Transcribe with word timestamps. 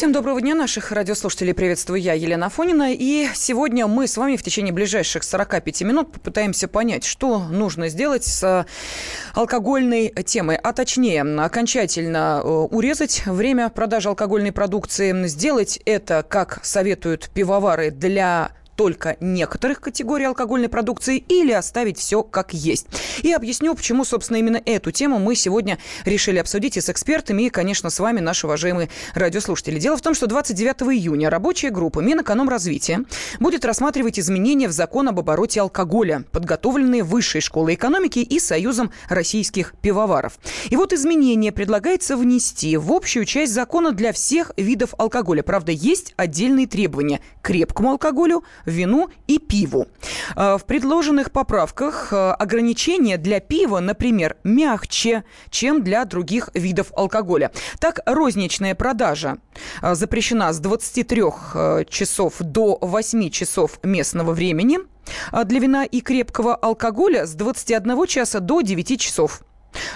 Всем 0.00 0.12
доброго 0.12 0.40
дня, 0.40 0.54
наших 0.54 0.92
радиослушателей 0.92 1.52
приветствую 1.52 2.00
я, 2.00 2.14
Елена 2.14 2.46
Афонина. 2.46 2.90
И 2.90 3.28
сегодня 3.34 3.86
мы 3.86 4.06
с 4.06 4.16
вами 4.16 4.36
в 4.36 4.42
течение 4.42 4.72
ближайших 4.72 5.22
45 5.22 5.82
минут 5.82 6.10
попытаемся 6.10 6.68
понять, 6.68 7.04
что 7.04 7.38
нужно 7.40 7.90
сделать 7.90 8.24
с 8.24 8.66
алкогольной 9.34 10.08
темой. 10.24 10.56
А 10.56 10.72
точнее, 10.72 11.20
окончательно 11.20 12.40
э, 12.42 12.48
урезать 12.48 13.26
время 13.26 13.68
продажи 13.68 14.08
алкогольной 14.08 14.52
продукции. 14.52 15.26
Сделать 15.26 15.78
это, 15.84 16.24
как 16.26 16.64
советуют 16.64 17.28
пивовары, 17.34 17.90
для 17.90 18.52
только 18.80 19.18
некоторых 19.20 19.82
категорий 19.82 20.24
алкогольной 20.24 20.70
продукции 20.70 21.22
или 21.28 21.52
оставить 21.52 21.98
все 21.98 22.22
как 22.22 22.54
есть. 22.54 22.86
И 23.20 23.30
объясню, 23.30 23.74
почему, 23.74 24.06
собственно, 24.06 24.38
именно 24.38 24.58
эту 24.64 24.90
тему 24.90 25.18
мы 25.18 25.34
сегодня 25.34 25.78
решили 26.06 26.38
обсудить 26.38 26.78
и 26.78 26.80
с 26.80 26.88
экспертами, 26.88 27.42
и, 27.42 27.50
конечно, 27.50 27.90
с 27.90 28.00
вами, 28.00 28.20
наши 28.20 28.46
уважаемые 28.46 28.88
радиослушатели. 29.14 29.78
Дело 29.78 29.98
в 29.98 30.00
том, 30.00 30.14
что 30.14 30.26
29 30.26 30.94
июня 30.94 31.28
рабочая 31.28 31.68
группа 31.68 32.00
Минэкономразвития 32.00 33.04
будет 33.38 33.66
рассматривать 33.66 34.18
изменения 34.18 34.66
в 34.66 34.72
закон 34.72 35.10
об 35.10 35.18
обороте 35.18 35.60
алкоголя, 35.60 36.24
подготовленные 36.32 37.02
Высшей 37.02 37.42
школой 37.42 37.74
экономики 37.74 38.20
и 38.20 38.40
Союзом 38.40 38.92
российских 39.10 39.74
пивоваров. 39.82 40.38
И 40.70 40.76
вот 40.76 40.94
изменения 40.94 41.52
предлагается 41.52 42.16
внести 42.16 42.78
в 42.78 42.90
общую 42.92 43.26
часть 43.26 43.52
закона 43.52 43.92
для 43.92 44.14
всех 44.14 44.52
видов 44.56 44.94
алкоголя. 44.96 45.42
Правда, 45.42 45.70
есть 45.70 46.14
отдельные 46.16 46.66
требования 46.66 47.20
к 47.42 47.48
крепкому 47.48 47.90
алкоголю, 47.90 48.42
вину 48.70 49.10
и 49.26 49.38
пиву. 49.38 49.86
А, 50.36 50.58
в 50.58 50.64
предложенных 50.64 51.30
поправках 51.30 52.12
а, 52.12 52.34
ограничения 52.34 53.16
для 53.18 53.40
пива, 53.40 53.80
например, 53.80 54.36
мягче, 54.44 55.24
чем 55.50 55.82
для 55.82 56.04
других 56.04 56.50
видов 56.54 56.92
алкоголя. 56.96 57.50
Так, 57.78 58.00
розничная 58.06 58.74
продажа 58.74 59.38
а, 59.82 59.94
запрещена 59.94 60.52
с 60.52 60.58
23 60.58 61.20
часов 61.88 62.34
до 62.40 62.78
8 62.80 63.30
часов 63.30 63.78
местного 63.82 64.32
времени. 64.32 64.78
Для 65.44 65.58
вина 65.58 65.84
и 65.84 66.00
крепкого 66.00 66.54
алкоголя 66.54 67.26
с 67.26 67.34
21 67.34 68.06
часа 68.06 68.38
до 68.38 68.60
9 68.60 69.00
часов. 69.00 69.42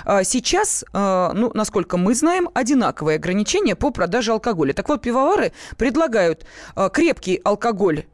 Сейчас, 0.04 0.84
ну, 0.92 1.50
насколько 1.54 1.96
мы 1.96 2.14
знаем, 2.14 2.48
одинаковые 2.52 3.16
ограничения 3.16 3.76
по 3.76 3.90
продаже 3.90 4.32
алкоголя. 4.32 4.72
Так 4.72 4.88
вот, 4.88 5.02
пивовары 5.02 5.52
предлагают 5.76 6.46
крепкий 6.92 7.40
алкоголь 7.44 8.04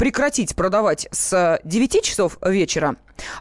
прекратить 0.00 0.56
продавать 0.56 1.08
с 1.12 1.60
9 1.62 2.02
часов 2.02 2.38
вечера, 2.40 2.96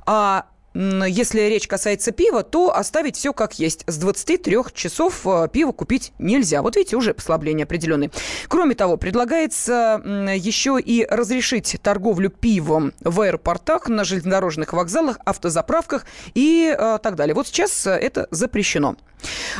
а 0.06 0.48
если 0.80 1.42
речь 1.42 1.68
касается 1.68 2.14
пива, 2.14 2.42
то 2.44 2.74
оставить 2.74 3.18
все 3.18 3.34
как 3.34 3.60
есть. 3.60 3.84
С 3.88 3.98
23 3.98 4.58
часов 4.74 5.26
э, 5.26 5.50
пиво 5.52 5.74
купить 5.74 6.14
нельзя. 6.20 6.62
Вот 6.62 6.78
видите, 6.78 6.96
уже 6.96 7.14
послабление 7.14 7.66
определенное. 7.66 8.12
Кроме 8.48 8.76
того, 8.76 8.96
предлагается 8.96 10.02
еще 10.36 10.80
и 10.80 11.06
разрешить 11.06 11.78
торговлю 11.82 12.30
пивом 12.30 12.94
в 13.02 13.20
аэропортах, 13.20 13.90
на 13.90 14.06
железнодорожных 14.06 14.72
вокзалах, 14.72 15.18
автозаправках 15.26 16.06
и 16.34 16.74
э, 16.78 17.00
так 17.04 17.16
далее. 17.16 17.36
Вот 17.36 17.48
сейчас 17.48 17.86
э, 17.86 17.92
это 17.92 18.28
запрещено. 18.32 18.96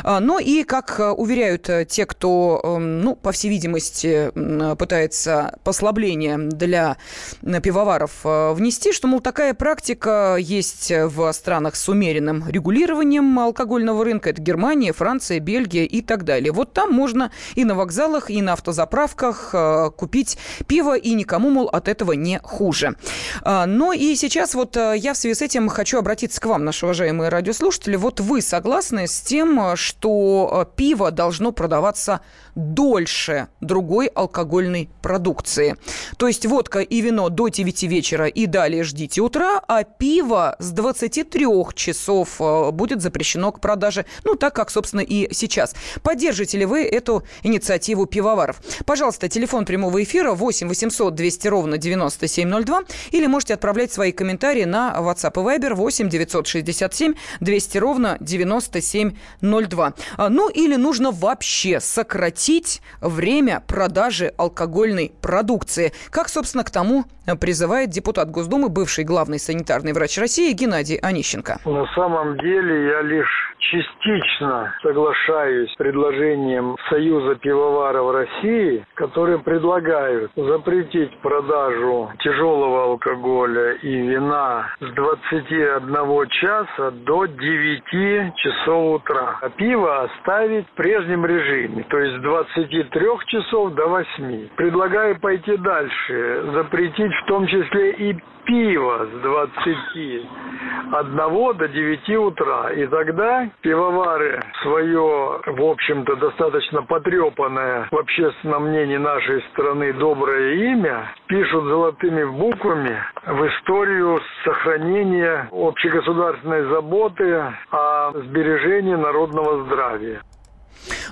А, 0.02 0.20
но 0.20 0.38
и, 0.38 0.64
как 0.64 0.98
уверяют 1.18 1.68
те, 1.88 2.06
кто, 2.06 2.62
эм, 2.64 3.02
ну, 3.02 3.14
по 3.14 3.30
всей 3.32 3.50
видимости, 3.50 4.32
пытается 4.76 5.58
послабление 5.64 6.38
для 6.38 6.96
пивоваров 7.42 8.20
внести, 8.24 8.92
что, 8.92 9.06
мол, 9.06 9.20
такая 9.20 9.52
практика 9.52 10.36
есть 10.38 10.90
странах 11.32 11.76
с 11.76 11.88
умеренным 11.88 12.48
регулированием 12.48 13.38
алкогольного 13.38 14.04
рынка. 14.04 14.30
Это 14.30 14.40
Германия, 14.40 14.92
Франция, 14.92 15.40
Бельгия 15.40 15.84
и 15.84 16.00
так 16.00 16.24
далее. 16.24 16.52
Вот 16.52 16.72
там 16.72 16.92
можно 16.92 17.30
и 17.54 17.64
на 17.64 17.74
вокзалах, 17.74 18.30
и 18.30 18.40
на 18.42 18.54
автозаправках 18.54 19.54
купить 19.96 20.38
пиво, 20.66 20.96
и 20.96 21.14
никому, 21.14 21.50
мол, 21.50 21.66
от 21.66 21.88
этого 21.88 22.12
не 22.12 22.38
хуже. 22.38 22.96
А, 23.42 23.66
но 23.66 23.92
и 23.92 24.14
сейчас 24.14 24.54
вот 24.54 24.76
я 24.76 25.12
в 25.12 25.16
связи 25.16 25.34
с 25.34 25.42
этим 25.42 25.68
хочу 25.68 25.98
обратиться 25.98 26.40
к 26.40 26.46
вам, 26.46 26.64
наши 26.64 26.86
уважаемые 26.86 27.28
радиослушатели. 27.28 27.96
Вот 27.96 28.20
вы 28.20 28.42
согласны 28.42 29.06
с 29.06 29.20
тем, 29.20 29.40
тем, 29.40 29.76
что 29.76 30.66
э, 30.66 30.76
пиво 30.76 31.10
должно 31.10 31.52
продаваться 31.52 32.20
дольше 32.54 33.48
другой 33.60 34.06
алкогольной 34.06 34.90
продукции. 35.02 35.76
То 36.18 36.26
есть 36.26 36.46
водка 36.46 36.80
и 36.80 37.00
вино 37.00 37.28
до 37.28 37.48
9 37.48 37.82
вечера 37.84 38.26
и 38.26 38.46
далее 38.46 38.84
ждите 38.84 39.22
утра, 39.22 39.62
а 39.66 39.84
пиво 39.84 40.56
с 40.58 40.72
23 40.90 41.46
часов 41.74 42.40
э, 42.40 42.70
будет 42.72 43.00
запрещено 43.00 43.52
к 43.52 43.60
продаже. 43.60 44.06
Ну, 44.24 44.34
так 44.34 44.54
как, 44.54 44.70
собственно, 44.70 45.02
и 45.02 45.32
сейчас. 45.32 45.74
Поддержите 46.02 46.58
ли 46.58 46.64
вы 46.64 46.82
эту 46.82 47.22
инициативу 47.44 48.06
пивоваров? 48.06 48.60
Пожалуйста, 48.86 49.28
телефон 49.28 49.64
прямого 49.64 50.02
эфира 50.02 50.32
8 50.32 50.66
800 50.68 51.14
200 51.14 51.48
ровно 51.48 51.78
9702 51.78 52.82
или 53.12 53.26
можете 53.26 53.54
отправлять 53.54 53.92
свои 53.92 54.10
комментарии 54.10 54.64
на 54.64 54.96
WhatsApp 54.98 55.32
и 55.34 55.58
Viber 55.58 55.74
8 55.74 56.08
967 56.08 57.14
200 57.38 57.78
ровно 57.78 58.16
9702. 58.20 59.94
А, 60.16 60.28
ну, 60.28 60.48
или 60.48 60.74
нужно 60.74 61.12
вообще 61.12 61.78
сократить 61.78 62.82
время 63.00 63.62
продажи 63.68 64.34
алкогольной 64.36 65.12
продукции. 65.20 65.92
Как, 66.10 66.28
собственно, 66.28 66.64
к 66.64 66.70
тому 66.70 67.04
призывает 67.38 67.90
депутат 67.90 68.30
Госдумы, 68.30 68.68
бывший 68.68 69.04
главный 69.04 69.38
санитарный 69.38 69.92
врач 69.92 70.18
России 70.18 70.52
Геннадий 70.52 70.79
Онищенко. 71.02 71.58
На 71.64 71.86
самом 71.94 72.38
деле 72.38 72.88
я 72.88 73.02
лишь 73.02 73.49
частично 73.60 74.74
соглашаюсь 74.82 75.72
с 75.72 75.76
предложением 75.76 76.76
Союза 76.88 77.36
пивоваров 77.36 78.12
России, 78.12 78.84
которые 78.94 79.38
предлагают 79.38 80.32
запретить 80.34 81.16
продажу 81.18 82.10
тяжелого 82.18 82.82
алкоголя 82.84 83.74
и 83.74 84.08
вина 84.08 84.66
с 84.80 84.90
21 84.92 86.28
часа 86.28 86.90
до 86.90 87.26
9 87.26 88.34
часов 88.36 89.00
утра, 89.00 89.38
а 89.40 89.48
пиво 89.50 90.02
оставить 90.02 90.66
в 90.68 90.72
прежнем 90.72 91.26
режиме, 91.26 91.84
то 91.88 91.98
есть 91.98 92.18
с 92.18 92.22
23 92.22 93.06
часов 93.26 93.74
до 93.74 93.86
8. 93.86 94.48
Предлагаю 94.56 95.20
пойти 95.20 95.56
дальше, 95.56 96.42
запретить 96.52 97.12
в 97.22 97.26
том 97.26 97.46
числе 97.46 97.92
и 97.92 98.16
пиво 98.44 99.06
с 99.06 99.10
21 99.22 101.56
до 101.56 101.68
9 101.68 102.10
утра. 102.16 102.72
И 102.72 102.86
тогда 102.86 103.49
пивовары 103.62 104.42
свое, 104.62 105.40
в 105.46 105.62
общем-то, 105.62 106.16
достаточно 106.16 106.82
потрепанное 106.82 107.88
в 107.90 107.96
общественном 107.96 108.68
мнении 108.68 108.96
нашей 108.96 109.42
страны 109.52 109.92
доброе 109.94 110.54
имя 110.72 111.14
пишут 111.26 111.64
золотыми 111.64 112.24
буквами 112.24 112.96
в 113.26 113.46
историю 113.48 114.20
сохранения 114.44 115.48
общегосударственной 115.52 116.68
заботы 116.70 117.54
о 117.70 118.12
сбережении 118.12 118.94
народного 118.94 119.64
здравия. 119.64 120.22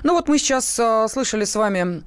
Ну 0.03 0.13
вот 0.13 0.27
мы 0.27 0.37
сейчас 0.39 0.79
э, 0.79 1.07
слышали 1.09 1.43
с 1.43 1.55
вами 1.55 2.03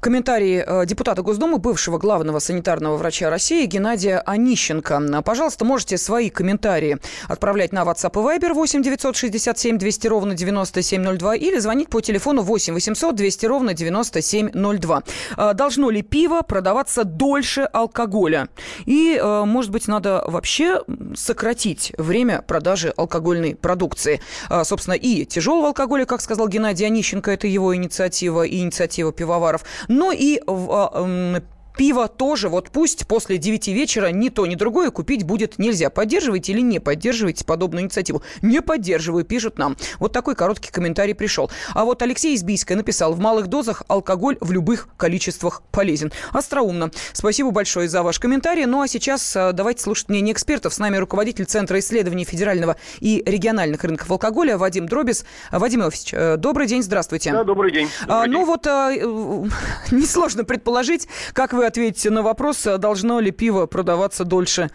комментарии 0.00 0.64
э, 0.66 0.86
депутата 0.86 1.22
Госдумы, 1.22 1.58
бывшего 1.58 1.98
главного 1.98 2.38
санитарного 2.38 2.96
врача 2.96 3.30
России 3.30 3.64
Геннадия 3.66 4.18
Онищенко. 4.26 5.22
Пожалуйста, 5.24 5.64
можете 5.64 5.98
свои 5.98 6.30
комментарии 6.30 6.98
отправлять 7.28 7.72
на 7.72 7.82
WhatsApp 7.82 8.12
и 8.12 8.38
Viber 8.38 8.52
8 8.52 8.82
967 8.82 9.78
200 9.78 10.06
ровно 10.06 10.34
9702 10.34 11.36
или 11.36 11.58
звонить 11.58 11.88
по 11.88 12.00
телефону 12.00 12.42
8 12.42 12.74
800 12.74 13.14
200 13.14 13.46
ровно 13.46 13.74
9702. 13.74 15.02
Э, 15.36 15.54
должно 15.54 15.90
ли 15.90 16.02
пиво 16.02 16.42
продаваться 16.42 17.04
дольше 17.04 17.62
алкоголя? 17.62 18.48
И, 18.86 19.18
э, 19.20 19.44
может 19.44 19.70
быть, 19.70 19.88
надо 19.88 20.22
вообще 20.26 20.82
сократить 21.16 21.92
время 21.98 22.42
продажи 22.42 22.92
алкогольной 22.96 23.56
продукции. 23.56 24.20
Собственно, 24.64 24.94
и 24.94 25.24
тяжелого 25.24 25.68
алкоголя, 25.68 26.04
как 26.04 26.20
сказал 26.20 26.48
Геннадий 26.48 26.86
Онищенко, 26.86 27.30
это 27.30 27.46
его 27.46 27.74
инициатива 27.74 28.42
и 28.44 28.58
инициатива 28.58 29.12
пивоваров– 29.12 29.64
но 29.88 30.12
и 30.12 30.40
а, 30.46 31.40
Пиво 31.78 32.08
тоже, 32.08 32.48
вот 32.48 32.70
пусть 32.70 33.06
после 33.06 33.38
9 33.38 33.68
вечера 33.68 34.08
ни 34.10 34.30
то, 34.30 34.44
ни 34.46 34.56
другое 34.56 34.90
купить 34.90 35.22
будет 35.22 35.60
нельзя. 35.60 35.90
Поддерживаете 35.90 36.50
или 36.50 36.60
не 36.60 36.80
поддерживаете 36.80 37.44
подобную 37.44 37.84
инициативу? 37.84 38.20
Не 38.42 38.60
поддерживаю, 38.60 39.24
пишут 39.24 39.58
нам. 39.58 39.76
Вот 40.00 40.12
такой 40.12 40.34
короткий 40.34 40.72
комментарий 40.72 41.14
пришел. 41.14 41.52
А 41.74 41.84
вот 41.84 42.02
Алексей 42.02 42.34
из 42.34 42.42
Бийска 42.42 42.74
написал, 42.74 43.12
в 43.12 43.20
малых 43.20 43.46
дозах 43.46 43.84
алкоголь 43.86 44.38
в 44.40 44.50
любых 44.50 44.88
количествах 44.96 45.62
полезен. 45.70 46.10
Остроумно. 46.32 46.90
Спасибо 47.12 47.52
большое 47.52 47.88
за 47.88 48.02
ваш 48.02 48.18
комментарий. 48.18 48.66
Ну 48.66 48.80
а 48.80 48.88
сейчас 48.88 49.36
а, 49.36 49.52
давайте 49.52 49.84
слушать 49.84 50.08
мнение 50.08 50.32
экспертов. 50.32 50.74
С 50.74 50.80
нами 50.80 50.96
руководитель 50.96 51.44
Центра 51.44 51.78
исследований 51.78 52.24
федерального 52.24 52.74
и 52.98 53.22
региональных 53.24 53.84
рынков 53.84 54.10
алкоголя 54.10 54.58
Вадим 54.58 54.88
Дробис. 54.88 55.24
Вадим 55.52 55.82
Иосифович, 55.82 56.12
э, 56.12 56.36
добрый 56.38 56.66
день, 56.66 56.82
здравствуйте. 56.82 57.30
Да, 57.30 57.44
добрый 57.44 57.70
день. 57.70 57.88
А, 58.08 58.24
добрый 58.24 58.30
ну 58.32 58.44
вот 58.46 58.66
а, 58.66 58.92
несложно 59.92 60.42
предположить, 60.42 61.06
как 61.34 61.52
вы 61.52 61.67
ответите 61.68 62.10
на 62.10 62.22
вопрос, 62.22 62.66
а 62.66 62.78
должно 62.78 63.20
ли 63.20 63.30
пиво 63.30 63.66
продаваться 63.66 64.24
дольше 64.24 64.70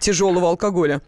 тяжелого 0.00 0.48
алкоголя? 0.48 1.00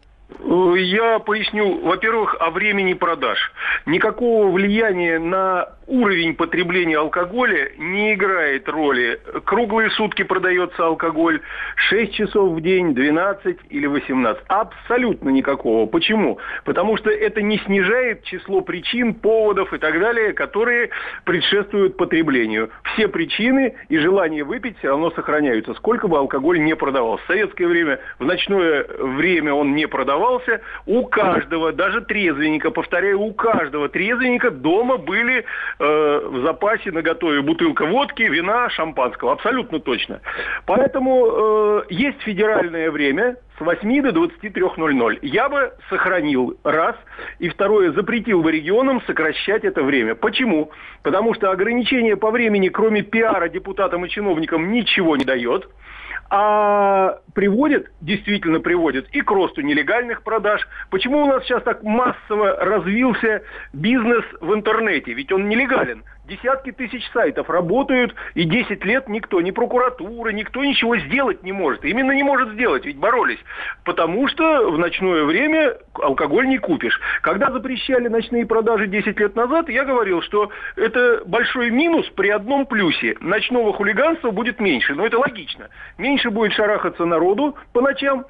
Я 0.76 1.18
поясню. 1.18 1.80
Во-первых, 1.82 2.36
о 2.38 2.50
времени 2.50 2.92
продаж. 2.94 3.38
Никакого 3.86 4.50
влияния 4.50 5.18
на 5.18 5.77
уровень 5.88 6.34
потребления 6.34 6.98
алкоголя 6.98 7.70
не 7.78 8.14
играет 8.14 8.68
роли. 8.68 9.18
Круглые 9.44 9.90
сутки 9.90 10.22
продается 10.22 10.84
алкоголь, 10.84 11.40
6 11.88 12.14
часов 12.14 12.52
в 12.52 12.60
день, 12.60 12.94
12 12.94 13.58
или 13.70 13.86
18. 13.86 14.42
Абсолютно 14.48 15.30
никакого. 15.30 15.86
Почему? 15.86 16.38
Потому 16.64 16.96
что 16.96 17.10
это 17.10 17.42
не 17.42 17.58
снижает 17.58 18.22
число 18.24 18.60
причин, 18.60 19.14
поводов 19.14 19.72
и 19.72 19.78
так 19.78 19.98
далее, 19.98 20.34
которые 20.34 20.90
предшествуют 21.24 21.96
потреблению. 21.96 22.70
Все 22.94 23.08
причины 23.08 23.74
и 23.88 23.98
желание 23.98 24.44
выпить 24.44 24.78
все 24.78 24.88
равно 24.88 25.10
сохраняются, 25.12 25.74
сколько 25.74 26.06
бы 26.06 26.18
алкоголь 26.18 26.60
не 26.60 26.76
продавался. 26.76 27.24
В 27.24 27.26
советское 27.26 27.66
время, 27.66 27.98
в 28.18 28.24
ночное 28.24 28.86
время 28.98 29.54
он 29.54 29.74
не 29.74 29.86
продавался. 29.86 30.60
У 30.86 31.06
каждого, 31.06 31.72
даже 31.72 32.02
трезвенника, 32.02 32.70
повторяю, 32.70 33.20
у 33.20 33.32
каждого 33.32 33.88
трезвенника 33.88 34.50
дома 34.50 34.98
были 34.98 35.44
в 35.84 36.42
запасе 36.42 36.90
на 36.90 37.02
готове 37.02 37.40
бутылка 37.42 37.86
водки, 37.86 38.22
вина, 38.22 38.68
шампанского. 38.70 39.32
Абсолютно 39.32 39.80
точно. 39.80 40.20
Поэтому 40.66 41.26
э, 41.26 41.82
есть 41.90 42.20
федеральное 42.22 42.90
время, 42.90 43.36
с 43.58 43.60
8 43.60 44.02
до 44.02 44.24
23.00. 44.24 45.18
Я 45.22 45.48
бы 45.48 45.72
сохранил, 45.88 46.56
раз. 46.64 46.96
И 47.38 47.48
второе, 47.48 47.92
запретил 47.92 48.42
бы 48.42 48.52
регионам 48.52 49.02
сокращать 49.02 49.64
это 49.64 49.82
время. 49.82 50.14
Почему? 50.14 50.70
Потому 51.02 51.34
что 51.34 51.50
ограничение 51.50 52.16
по 52.16 52.30
времени, 52.30 52.68
кроме 52.68 53.02
пиара 53.02 53.48
депутатам 53.48 54.04
и 54.04 54.08
чиновникам, 54.08 54.70
ничего 54.72 55.16
не 55.16 55.24
дает 55.24 55.68
а 56.30 57.18
приводит, 57.34 57.90
действительно 58.00 58.60
приводит 58.60 59.08
и 59.12 59.20
к 59.22 59.30
росту 59.30 59.62
нелегальных 59.62 60.22
продаж. 60.22 60.66
Почему 60.90 61.22
у 61.22 61.26
нас 61.26 61.44
сейчас 61.44 61.62
так 61.62 61.82
массово 61.82 62.56
развился 62.56 63.42
бизнес 63.72 64.24
в 64.40 64.52
интернете? 64.52 65.14
Ведь 65.14 65.32
он 65.32 65.48
нелегален. 65.48 66.04
Десятки 66.28 66.72
тысяч 66.72 67.08
сайтов 67.12 67.48
работают, 67.48 68.14
и 68.34 68.44
10 68.44 68.84
лет 68.84 69.08
никто, 69.08 69.40
ни 69.40 69.50
прокуратура, 69.50 70.28
никто 70.28 70.62
ничего 70.62 70.98
сделать 70.98 71.42
не 71.42 71.52
может. 71.52 71.86
Именно 71.86 72.12
не 72.12 72.22
может 72.22 72.50
сделать, 72.50 72.84
ведь 72.84 72.98
боролись. 72.98 73.38
Потому 73.84 74.28
что 74.28 74.70
в 74.70 74.78
ночное 74.78 75.24
время 75.24 75.78
алкоголь 75.94 76.46
не 76.46 76.58
купишь. 76.58 77.00
Когда 77.22 77.50
запрещали 77.50 78.08
ночные 78.08 78.44
продажи 78.44 78.88
10 78.88 79.18
лет 79.18 79.36
назад, 79.36 79.70
я 79.70 79.86
говорил, 79.86 80.20
что 80.20 80.50
это 80.76 81.22
большой 81.24 81.70
минус 81.70 82.06
при 82.10 82.28
одном 82.28 82.66
плюсе. 82.66 83.16
Ночного 83.20 83.72
хулиганства 83.72 84.30
будет 84.30 84.60
меньше. 84.60 84.94
Но 84.94 85.06
это 85.06 85.18
логично. 85.18 85.70
Меньше 85.96 86.28
будет 86.28 86.52
шарахаться 86.52 87.06
народу 87.06 87.56
по 87.72 87.80
ночам, 87.80 88.26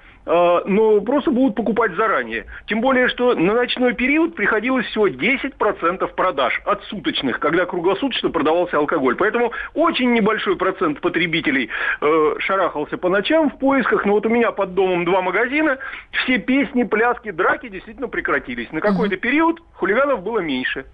но 0.67 1.01
просто 1.01 1.31
будут 1.31 1.55
покупать 1.55 1.93
заранее. 1.93 2.45
Тем 2.67 2.81
более, 2.81 3.09
что 3.09 3.35
на 3.35 3.55
ночной 3.55 3.95
период 3.95 4.35
приходилось 4.35 4.87
всего 4.87 5.09
10% 5.09 6.15
продаж 6.15 6.61
от 6.67 6.85
суточных, 6.85 7.41
когда 7.41 7.65
круглосуточно 7.65 8.29
продавался 8.31 8.77
алкоголь. 8.77 9.17
Поэтому 9.17 9.53
очень 9.75 10.13
небольшой 10.13 10.57
процент 10.57 11.01
потребителей 11.01 11.71
э, 12.01 12.35
шарахался 12.41 12.99
по 12.99 13.09
ночам 13.09 13.51
в 13.51 13.59
поисках. 13.59 14.05
Но 14.05 14.13
вот 14.13 14.27
у 14.27 14.29
меня 14.29 14.53
под 14.53 14.75
домом 14.75 15.05
два 15.05 15.23
магазина, 15.23 15.79
все 16.11 16.39
песни, 16.39 16.83
пляски, 16.83 17.31
драки 17.31 17.69
действительно 17.69 18.09
прекратились. 18.09 18.71
На 18.71 18.81
какой-то 18.81 19.17
период 19.17 19.61
хулиганов 19.75 20.23
было 20.23 20.41
меньше. 20.41 20.85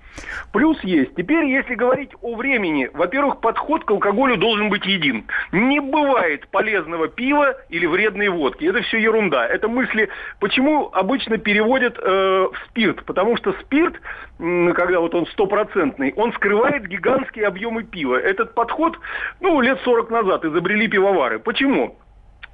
Плюс 0.53 0.79
есть. 0.85 1.15
Теперь, 1.17 1.45
если 1.47 1.75
говорить 1.75 2.11
о 2.23 2.37
времени, 2.37 2.89
во-первых, 2.93 3.41
подход 3.41 3.85
к 3.85 3.91
алкоголю 3.91 4.37
должен 4.37 4.69
быть 4.71 4.87
един. 4.87 5.25
Не 5.53 5.81
бывает 5.81 6.47
полезного 6.49 7.09
пива 7.09 7.57
или 7.69 7.87
вредной 7.87 8.29
водки. 8.29 8.65
Это 8.65 8.83
все 8.83 8.99
ерунда 8.99 9.24
ерунда. 9.25 9.47
Это 9.47 9.69
мысли, 9.69 10.09
почему 10.41 10.91
обычно 10.93 11.39
переводят 11.39 11.99
э, 11.99 12.03
в 12.03 12.55
спирт. 12.69 13.05
Потому 13.05 13.37
что 13.37 13.53
спирт, 13.63 13.95
когда 14.39 15.01
вот 15.01 15.15
он 15.15 15.27
стопроцентный, 15.27 16.13
он 16.17 16.33
скрывает 16.35 16.87
гигантские 16.87 17.47
объемы 17.47 17.85
пива. 17.85 18.17
Этот 18.17 18.55
подход, 18.55 18.99
ну, 19.41 19.61
лет 19.61 19.79
40 19.85 20.11
назад 20.11 20.45
изобрели 20.45 20.89
пивовары. 20.89 21.39
Почему? 21.39 21.97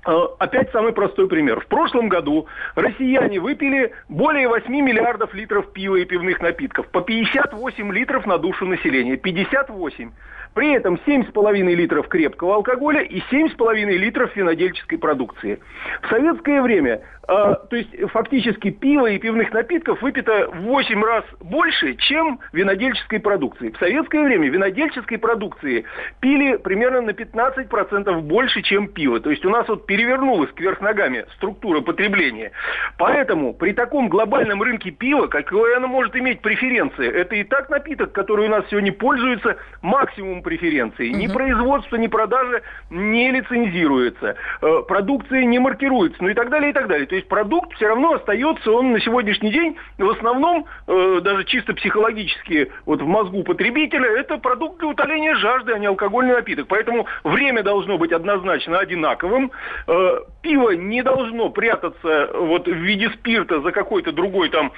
Э, 0.07 0.13
опять 0.39 0.71
самый 0.73 0.93
простой 0.93 1.29
пример. 1.29 1.61
В 1.61 1.67
прошлом 1.67 2.09
году 2.09 2.47
россияне 2.75 3.41
выпили 3.41 3.93
более 4.09 4.49
8 4.49 4.73
миллиардов 4.73 5.35
литров 5.35 5.73
пива 5.73 5.97
и 5.97 6.05
пивных 6.05 6.41
напитков. 6.41 6.89
По 6.89 7.03
58 7.03 7.93
литров 7.93 8.27
на 8.27 8.39
душу 8.39 8.67
населения. 8.67 9.17
58. 9.17 10.11
При 10.55 10.73
этом 10.73 10.99
7,5 11.07 11.75
литров 11.75 12.09
крепкого 12.09 12.57
алкоголя 12.57 13.03
и 13.03 13.21
7,5 13.31 13.75
литров 13.97 14.35
винодельческой 14.35 14.99
продукции. 14.99 15.61
В 16.03 16.09
советское 16.09 16.61
время 16.63 17.03
а, 17.31 17.55
то 17.55 17.77
есть 17.77 17.91
фактически 18.11 18.71
пива 18.71 19.07
и 19.07 19.17
пивных 19.19 19.53
напитков 19.53 20.03
выпито 20.03 20.49
в 20.53 20.63
8 20.63 21.05
раз 21.05 21.25
больше, 21.39 21.95
чем 21.95 22.41
винодельческой 22.53 23.21
продукции. 23.21 23.71
В 23.71 23.79
советское 23.79 24.25
время 24.25 24.49
винодельческой 24.49 25.17
продукции 25.17 25.85
пили 26.19 26.57
примерно 26.57 27.03
на 27.03 27.11
15% 27.11 28.21
больше, 28.23 28.63
чем 28.63 28.89
пиво. 28.89 29.21
То 29.21 29.31
есть 29.31 29.45
у 29.45 29.51
нас 29.51 29.69
вот 29.69 29.87
перевернулась 29.87 30.51
кверх 30.51 30.81
ногами 30.81 31.25
структура 31.37 31.83
потребления. 31.83 32.51
Поэтому 32.99 33.55
при 33.55 33.75
таком 33.75 34.09
глобальном 34.09 34.61
рынке 34.61 34.91
пива, 34.91 35.29
какое 35.29 35.77
оно 35.77 35.87
может 35.87 36.17
иметь 36.17 36.41
преференции? 36.41 37.09
Это 37.09 37.37
и 37.37 37.45
так 37.45 37.71
напиток, 37.71 38.11
который 38.11 38.47
у 38.47 38.51
нас 38.51 38.65
сегодня 38.71 38.93
пользуется 38.93 39.57
максимум 39.83 40.40
преференций. 40.41 41.11
Ни 41.11 41.27
производство, 41.27 41.97
ни 41.97 42.07
продажа 42.07 42.63
не 42.91 43.31
лицензируется. 43.31 44.37
Э, 44.63 44.83
продукция 44.87 45.45
не 45.45 45.59
маркируется. 45.59 46.23
Ну 46.23 46.29
и 46.29 46.35
так 46.35 46.51
далее, 46.51 46.71
и 46.71 46.73
так 46.73 46.89
далее. 46.89 47.07
То 47.07 47.15
есть 47.15 47.29
продукт 47.29 47.73
все 47.75 47.89
равно 47.89 48.15
остается, 48.15 48.71
он 48.71 48.93
на 48.93 49.01
сегодняшний 49.01 49.51
день 49.51 49.77
в 49.99 50.09
основном, 50.11 50.67
э, 50.87 51.21
даже 51.23 51.45
чисто 51.45 51.75
психологически, 51.75 52.73
вот 52.87 53.03
в 53.03 53.07
мозгу 53.07 53.43
потребителя, 53.43 54.07
это 54.19 54.39
продукт 54.39 54.79
для 54.79 54.89
утоления 54.89 55.35
жажды, 55.37 55.73
а 55.73 55.79
не 55.79 55.87
алкогольный 55.87 56.35
напиток. 56.35 56.67
Поэтому 56.69 57.07
время 57.25 57.63
должно 57.63 57.99
быть 57.99 58.13
однозначно 58.13 58.79
одинаковым. 58.79 59.53
Э, 59.87 60.21
пиво 60.43 60.71
не 60.71 61.03
должно 61.03 61.51
прятаться 61.51 62.31
вот 62.35 62.67
в 62.67 62.73
виде 62.73 63.11
спирта 63.11 63.61
за 63.61 63.73
какой-то 63.73 64.13
другой 64.13 64.49
там 64.49 64.73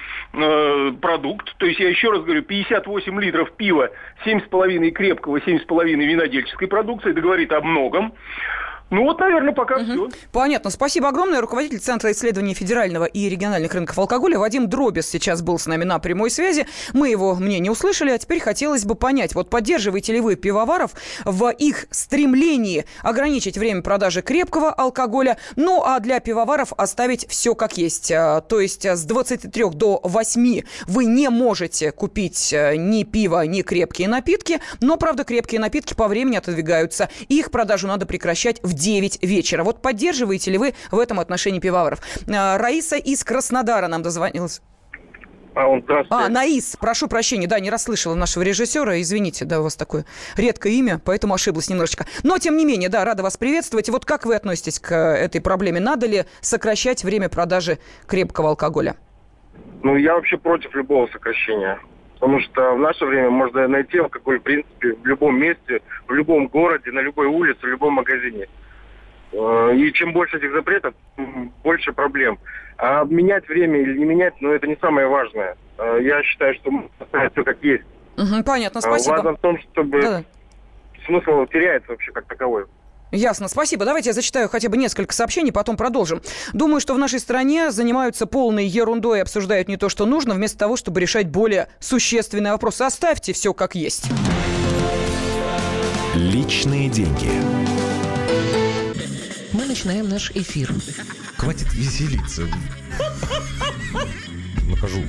продукт. 1.01 1.55
То 1.57 1.65
есть 1.65 1.79
я 1.79 1.89
еще 1.89 2.11
раз 2.11 2.23
говорю, 2.23 2.41
58 2.41 3.21
литров 3.21 3.51
пива, 3.53 3.89
7,5 4.25 4.91
крепкого, 4.91 5.39
7,5 5.57 5.85
винодельческой 5.85 6.67
продукции, 6.67 7.11
это 7.11 7.21
говорит 7.21 7.51
о 7.51 7.61
многом. 7.61 8.13
Ну 8.93 9.03
вот, 9.05 9.19
наверное, 9.19 9.53
пока 9.53 9.77
угу. 9.77 9.83
все. 9.83 10.09
Понятно. 10.31 10.69
Спасибо 10.69 11.09
огромное. 11.09 11.41
Руководитель 11.41 11.79
Центра 11.79 12.11
исследований 12.11 12.53
федерального 12.53 13.05
и 13.05 13.27
региональных 13.27 13.73
рынков 13.73 13.97
алкоголя 13.97 14.37
Вадим 14.37 14.69
Дробис 14.69 15.09
сейчас 15.09 15.41
был 15.41 15.57
с 15.57 15.65
нами 15.65 15.83
на 15.83 15.97
прямой 15.97 16.29
связи. 16.29 16.67
Мы 16.93 17.09
его 17.09 17.33
мнение 17.33 17.71
услышали, 17.71 18.11
а 18.11 18.17
теперь 18.19 18.39
хотелось 18.39 18.85
бы 18.85 18.93
понять, 18.93 19.33
вот 19.33 19.49
поддерживаете 19.49 20.13
ли 20.13 20.21
вы 20.21 20.35
пивоваров 20.35 20.91
в 21.25 21.49
их 21.49 21.87
стремлении 21.89 22.85
ограничить 23.01 23.57
время 23.57 23.81
продажи 23.81 24.21
крепкого 24.21 24.71
алкоголя, 24.71 25.37
ну 25.55 25.83
а 25.83 25.99
для 25.99 26.19
пивоваров 26.19 26.71
оставить 26.77 27.27
все 27.27 27.55
как 27.55 27.77
есть. 27.77 28.11
А, 28.11 28.41
то 28.41 28.59
есть 28.59 28.85
с 28.85 29.03
23 29.05 29.71
до 29.71 30.01
8 30.03 30.61
вы 30.85 31.05
не 31.05 31.29
можете 31.29 31.91
купить 31.91 32.53
э, 32.53 32.75
ни 32.75 33.03
пиво, 33.03 33.43
ни 33.47 33.63
крепкие 33.63 34.07
напитки, 34.07 34.59
но, 34.81 34.97
правда, 34.97 35.23
крепкие 35.23 35.59
напитки 35.59 35.95
по 35.95 36.07
времени 36.07 36.35
отодвигаются. 36.35 37.09
Их 37.27 37.49
продажу 37.49 37.87
надо 37.87 38.05
прекращать 38.05 38.59
в 38.61 38.73
9 38.83 39.23
вечера. 39.23 39.63
Вот 39.63 39.81
поддерживаете 39.81 40.51
ли 40.51 40.57
вы 40.57 40.73
в 40.91 40.99
этом 40.99 41.19
отношении 41.19 41.59
пивоваров? 41.59 41.99
А, 42.27 42.57
Раиса 42.57 42.97
из 42.97 43.23
Краснодара 43.23 43.87
нам 43.87 44.01
дозвонилась. 44.01 44.61
А, 45.55 45.67
он 45.67 45.85
а, 46.09 46.29
Наис, 46.29 46.75
прошу 46.79 47.07
прощения, 47.07 47.47
да, 47.47 47.59
не 47.59 47.69
расслышала 47.69 48.15
нашего 48.15 48.41
режиссера, 48.41 48.99
извините, 48.99 49.45
да, 49.45 49.59
у 49.59 49.63
вас 49.63 49.75
такое 49.75 50.03
редкое 50.35 50.73
имя, 50.73 50.99
поэтому 51.03 51.35
ошиблась 51.35 51.69
немножечко. 51.69 52.05
Но, 52.23 52.39
тем 52.39 52.57
не 52.57 52.65
менее, 52.65 52.89
да, 52.89 53.05
рада 53.05 53.21
вас 53.21 53.37
приветствовать. 53.37 53.87
Вот 53.89 54.03
как 54.03 54.25
вы 54.25 54.35
относитесь 54.35 54.79
к 54.79 54.95
этой 54.95 55.41
проблеме? 55.41 55.79
Надо 55.79 56.07
ли 56.07 56.25
сокращать 56.41 57.03
время 57.03 57.29
продажи 57.29 57.77
крепкого 58.07 58.49
алкоголя? 58.49 58.95
Ну, 59.83 59.95
я 59.95 60.15
вообще 60.15 60.37
против 60.37 60.73
любого 60.73 61.07
сокращения. 61.07 61.79
Потому 62.15 62.39
что 62.39 62.73
в 62.73 62.79
наше 62.79 63.05
время 63.05 63.29
можно 63.29 63.67
найти 63.67 63.99
алкоголь, 63.99 64.39
в 64.39 64.43
принципе, 64.43 64.93
в 64.93 65.05
любом 65.05 65.37
месте, 65.39 65.81
в 66.07 66.13
любом 66.13 66.47
городе, 66.47 66.91
на 66.91 67.01
любой 67.01 67.27
улице, 67.27 67.59
в 67.61 67.67
любом 67.67 67.93
магазине. 67.93 68.47
Э, 69.33 69.75
и 69.75 69.91
чем 69.93 70.13
больше 70.13 70.37
этих 70.37 70.51
запретов, 70.51 70.93
больше 71.63 71.91
проблем. 71.91 72.37
А 72.77 73.03
менять 73.03 73.47
время 73.47 73.79
или 73.81 73.97
не 73.97 74.05
менять, 74.05 74.33
ну, 74.41 74.51
это 74.51 74.67
не 74.67 74.77
самое 74.79 75.07
важное. 75.07 75.57
Э, 75.77 75.99
я 76.01 76.21
считаю, 76.23 76.53
что 76.55 76.71
оставить 76.99 77.31
все 77.33 77.43
как 77.43 77.57
есть. 77.63 77.83
Угу, 78.17 78.43
понятно, 78.45 78.81
спасибо. 78.81 79.15
Важно 79.15 79.33
в 79.33 79.39
том, 79.39 79.57
чтобы 79.71 80.01
Да-да. 80.01 80.23
смысл 81.05 81.45
теряется 81.47 81.91
вообще 81.91 82.11
как 82.11 82.25
таковой. 82.25 82.65
Ясно, 83.11 83.47
спасибо. 83.47 83.85
Давайте 83.85 84.09
я 84.09 84.13
зачитаю 84.13 84.49
хотя 84.49 84.69
бы 84.69 84.77
несколько 84.77 85.13
сообщений, 85.13 85.51
потом 85.51 85.77
продолжим. 85.77 86.21
Думаю, 86.51 86.79
что 86.79 86.95
в 86.95 86.97
нашей 86.97 87.19
стране 87.19 87.69
занимаются 87.69 88.25
полной 88.25 88.65
ерундой 88.65 89.19
и 89.19 89.21
обсуждают 89.21 89.67
не 89.67 89.77
то, 89.77 89.87
что 89.87 90.07
нужно, 90.07 90.33
вместо 90.33 90.57
того, 90.57 90.77
чтобы 90.77 90.99
решать 90.99 91.29
более 91.29 91.67
существенные 91.79 92.53
вопросы. 92.53 92.81
Оставьте 92.81 93.33
все 93.33 93.53
как 93.53 93.75
есть. 93.75 94.09
Личные 96.15 96.89
деньги. 96.89 97.29
Мы 99.53 99.65
начинаем 99.65 100.09
наш 100.09 100.31
эфир. 100.31 100.73
Хватит 101.37 101.71
веселиться. 101.73 102.47
накажу. 104.67 105.03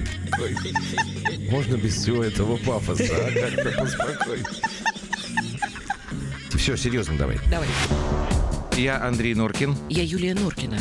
Можно 1.50 1.76
без 1.76 1.94
всего 1.96 2.22
этого 2.22 2.56
пафоса, 2.58 3.04
а? 3.10 3.30
Как-то 3.32 3.80
поспокойнее. 3.80 4.46
Все, 6.50 6.76
серьезно 6.76 7.16
давай. 7.16 7.38
Давай. 7.50 7.68
Я 8.76 9.02
Андрей 9.02 9.34
Норкин. 9.34 9.76
Я 9.88 10.02
Юлия 10.02 10.34
Норкина. 10.34 10.78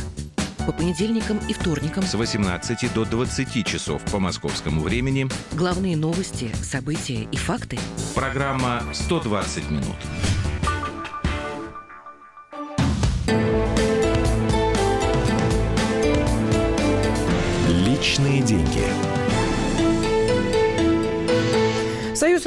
По 0.66 0.72
понедельникам 0.72 1.40
и 1.50 1.54
вторникам 1.54 2.04
С 2.06 2.14
18 2.14 2.94
до 2.94 3.04
20 3.04 3.66
часов 3.66 4.02
по 4.06 4.20
московскому 4.20 4.82
времени. 4.82 5.28
главные 5.54 5.98
новости, 5.98 6.52
события 6.62 7.28
и 7.30 7.36
факты. 7.36 7.78
Программа 8.16 8.84
«120 8.94 9.72
минут». 9.72 9.96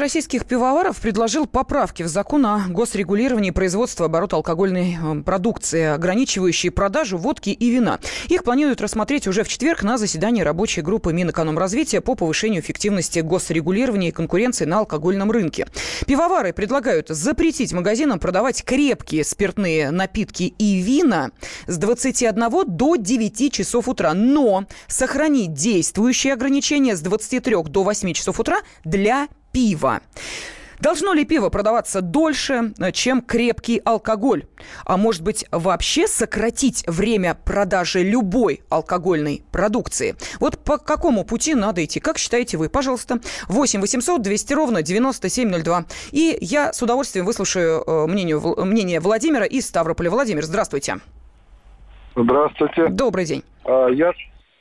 Российских 0.06 0.46
пивоваров 0.46 1.00
предложил 1.00 1.46
поправки 1.46 2.04
в 2.04 2.06
закон 2.06 2.46
о 2.46 2.68
госрегулировании 2.68 3.50
производства 3.50 4.06
оборота 4.06 4.36
алкогольной 4.36 4.96
э, 4.96 5.22
продукции, 5.22 5.82
ограничивающие 5.82 6.70
продажу 6.70 7.18
водки 7.18 7.50
и 7.50 7.70
вина. 7.70 7.98
Их 8.28 8.44
планируют 8.44 8.80
рассмотреть 8.80 9.26
уже 9.26 9.42
в 9.42 9.48
четверг 9.48 9.82
на 9.82 9.98
заседании 9.98 10.42
рабочей 10.42 10.82
группы 10.82 11.12
Минэкономразвития 11.12 12.00
по 12.00 12.14
повышению 12.14 12.62
эффективности 12.62 13.18
госрегулирования 13.18 14.10
и 14.10 14.12
конкуренции 14.12 14.64
на 14.64 14.78
алкогольном 14.78 15.32
рынке. 15.32 15.66
Пивовары 16.06 16.52
предлагают 16.52 17.08
запретить 17.08 17.72
магазинам 17.72 18.20
продавать 18.20 18.62
крепкие 18.62 19.24
спиртные 19.24 19.90
напитки 19.90 20.54
и 20.56 20.82
вина 20.82 21.32
с 21.66 21.78
21 21.78 22.64
до 22.68 22.94
9 22.94 23.52
часов 23.52 23.88
утра, 23.88 24.14
но 24.14 24.66
сохранить 24.86 25.52
действующие 25.52 26.32
ограничения 26.32 26.94
с 26.94 27.00
23 27.00 27.56
до 27.64 27.82
8 27.82 28.12
часов 28.12 28.38
утра 28.38 28.58
для 28.84 29.26
пива. 29.56 30.00
Должно 30.80 31.14
ли 31.14 31.24
пиво 31.24 31.48
продаваться 31.48 32.02
дольше, 32.02 32.74
э, 32.78 32.92
чем 32.92 33.22
крепкий 33.22 33.80
алкоголь? 33.82 34.44
А 34.84 34.98
может 34.98 35.22
быть, 35.22 35.46
вообще 35.50 36.06
сократить 36.06 36.84
время 36.86 37.34
продажи 37.34 38.02
любой 38.02 38.60
алкогольной 38.68 39.42
продукции? 39.50 40.14
Вот 40.40 40.58
по 40.58 40.76
какому 40.76 41.24
пути 41.24 41.54
надо 41.54 41.82
идти? 41.82 42.00
Как 42.00 42.18
считаете 42.18 42.58
вы? 42.58 42.68
Пожалуйста, 42.68 43.20
8 43.48 43.80
800 43.80 44.20
200 44.20 44.52
ровно 44.52 44.82
9702. 44.82 45.86
И 46.12 46.36
я 46.42 46.74
с 46.74 46.82
удовольствием 46.82 47.24
выслушаю 47.24 47.82
э, 47.82 48.06
мнение, 48.06 48.38
мнение 48.38 49.00
Владимира 49.00 49.46
из 49.46 49.66
Ставрополя. 49.66 50.10
Владимир, 50.10 50.42
здравствуйте. 50.44 50.96
Здравствуйте. 52.14 52.88
Добрый 52.88 53.24
день. 53.24 53.42
А, 53.64 53.88
Я 53.88 54.12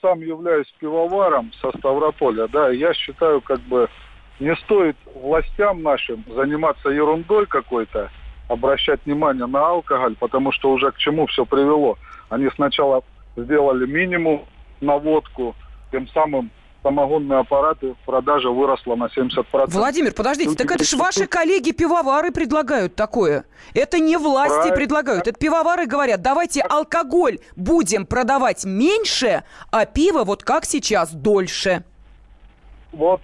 сам 0.01 0.21
являюсь 0.21 0.73
пивоваром 0.79 1.51
со 1.61 1.77
Ставрополя, 1.77 2.47
да, 2.47 2.69
я 2.69 2.93
считаю, 2.93 3.41
как 3.41 3.59
бы 3.61 3.89
не 4.39 4.55
стоит 4.57 4.97
властям 5.13 5.81
нашим 5.81 6.23
заниматься 6.35 6.89
ерундой 6.89 7.45
какой-то, 7.45 8.09
обращать 8.47 8.99
внимание 9.05 9.45
на 9.45 9.67
алкоголь, 9.67 10.15
потому 10.15 10.51
что 10.51 10.71
уже 10.71 10.91
к 10.91 10.97
чему 10.97 11.27
все 11.27 11.45
привело. 11.45 11.97
Они 12.29 12.49
сначала 12.55 13.03
сделали 13.35 13.85
минимум 13.85 14.45
на 14.81 14.97
водку, 14.97 15.55
тем 15.91 16.07
самым 16.09 16.51
самогонные 16.83 17.39
аппараты 17.39 17.95
продажа 18.05 18.49
выросла 18.49 18.95
на 18.95 19.05
70%. 19.05 19.43
Владимир, 19.69 20.13
подождите, 20.13 20.55
так 20.55 20.69
это 20.69 20.83
же 20.83 20.97
ваши 20.97 21.25
коллеги-пивовары 21.25 22.31
предлагают 22.31 22.95
такое. 22.95 23.45
Это 23.73 23.97
не 23.97 24.17
власти 24.17 24.53
Правильно. 24.53 24.75
предлагают, 24.75 25.27
это 25.27 25.39
пивовары 25.39 25.87
говорят, 25.87 26.21
давайте 26.21 26.61
алкоголь 26.61 27.39
будем 27.55 28.05
продавать 28.05 28.65
меньше, 28.65 29.43
а 29.71 29.85
пиво 29.85 30.23
вот 30.23 30.43
как 30.43 30.65
сейчас 30.65 31.11
дольше. 31.11 31.83
вот 32.91 33.21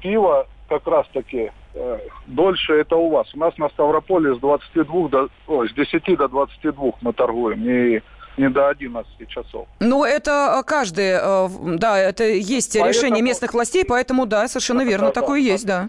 пиво 0.00 0.46
как 0.68 0.86
раз 0.86 1.06
таки 1.12 1.50
э, 1.74 1.98
дольше 2.26 2.72
это 2.74 2.96
у 2.96 3.10
вас. 3.10 3.26
У 3.34 3.38
нас 3.38 3.56
на 3.58 3.68
Ставрополе 3.70 4.34
с 4.34 4.38
22 4.38 5.08
до, 5.08 5.28
ой, 5.46 5.68
с 5.68 5.72
10 5.74 6.16
до 6.16 6.28
22 6.28 6.92
мы 7.00 7.12
торгуем, 7.12 7.62
не, 7.62 8.02
не 8.36 8.48
до 8.50 8.68
11 8.68 9.28
часов. 9.28 9.68
Ну, 9.80 10.04
это 10.04 10.58
э, 10.60 10.62
каждый, 10.64 11.18
э, 11.20 11.48
да, 11.78 11.98
это 11.98 12.24
есть 12.24 12.72
Поэтому- 12.74 12.92
решение 12.92 13.22
местных 13.22 13.54
властей, 13.54 13.84
поэтому, 13.84 14.26
да, 14.26 14.48
совершенно 14.48 14.80
Да, 14.84 14.90
верно, 14.90 15.06
да, 15.06 15.12
такое 15.12 15.40
да. 15.40 15.46
есть, 15.52 15.66
да. 15.66 15.88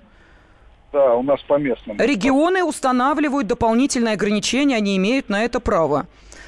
Да, 0.93 1.15
у 1.15 1.23
нас 1.23 1.41
по 1.41 1.57
местному. 1.57 1.99
Регионы 2.01 2.63
устанавливают 2.63 3.47
дополнительные 3.47 4.13
ограничения, 4.13 4.77
они 4.77 4.95
имеют 4.97 5.27
на 5.29 5.43
это 5.43 5.59
право. 5.59 6.05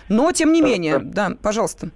Но, 0.08 0.32
тем 0.32 0.54
не 0.54 0.62
Да, 0.62 0.68
менее, 0.68 1.00
да. 1.00 1.30
да, 1.30 1.36
пожалуйста. 1.42 1.90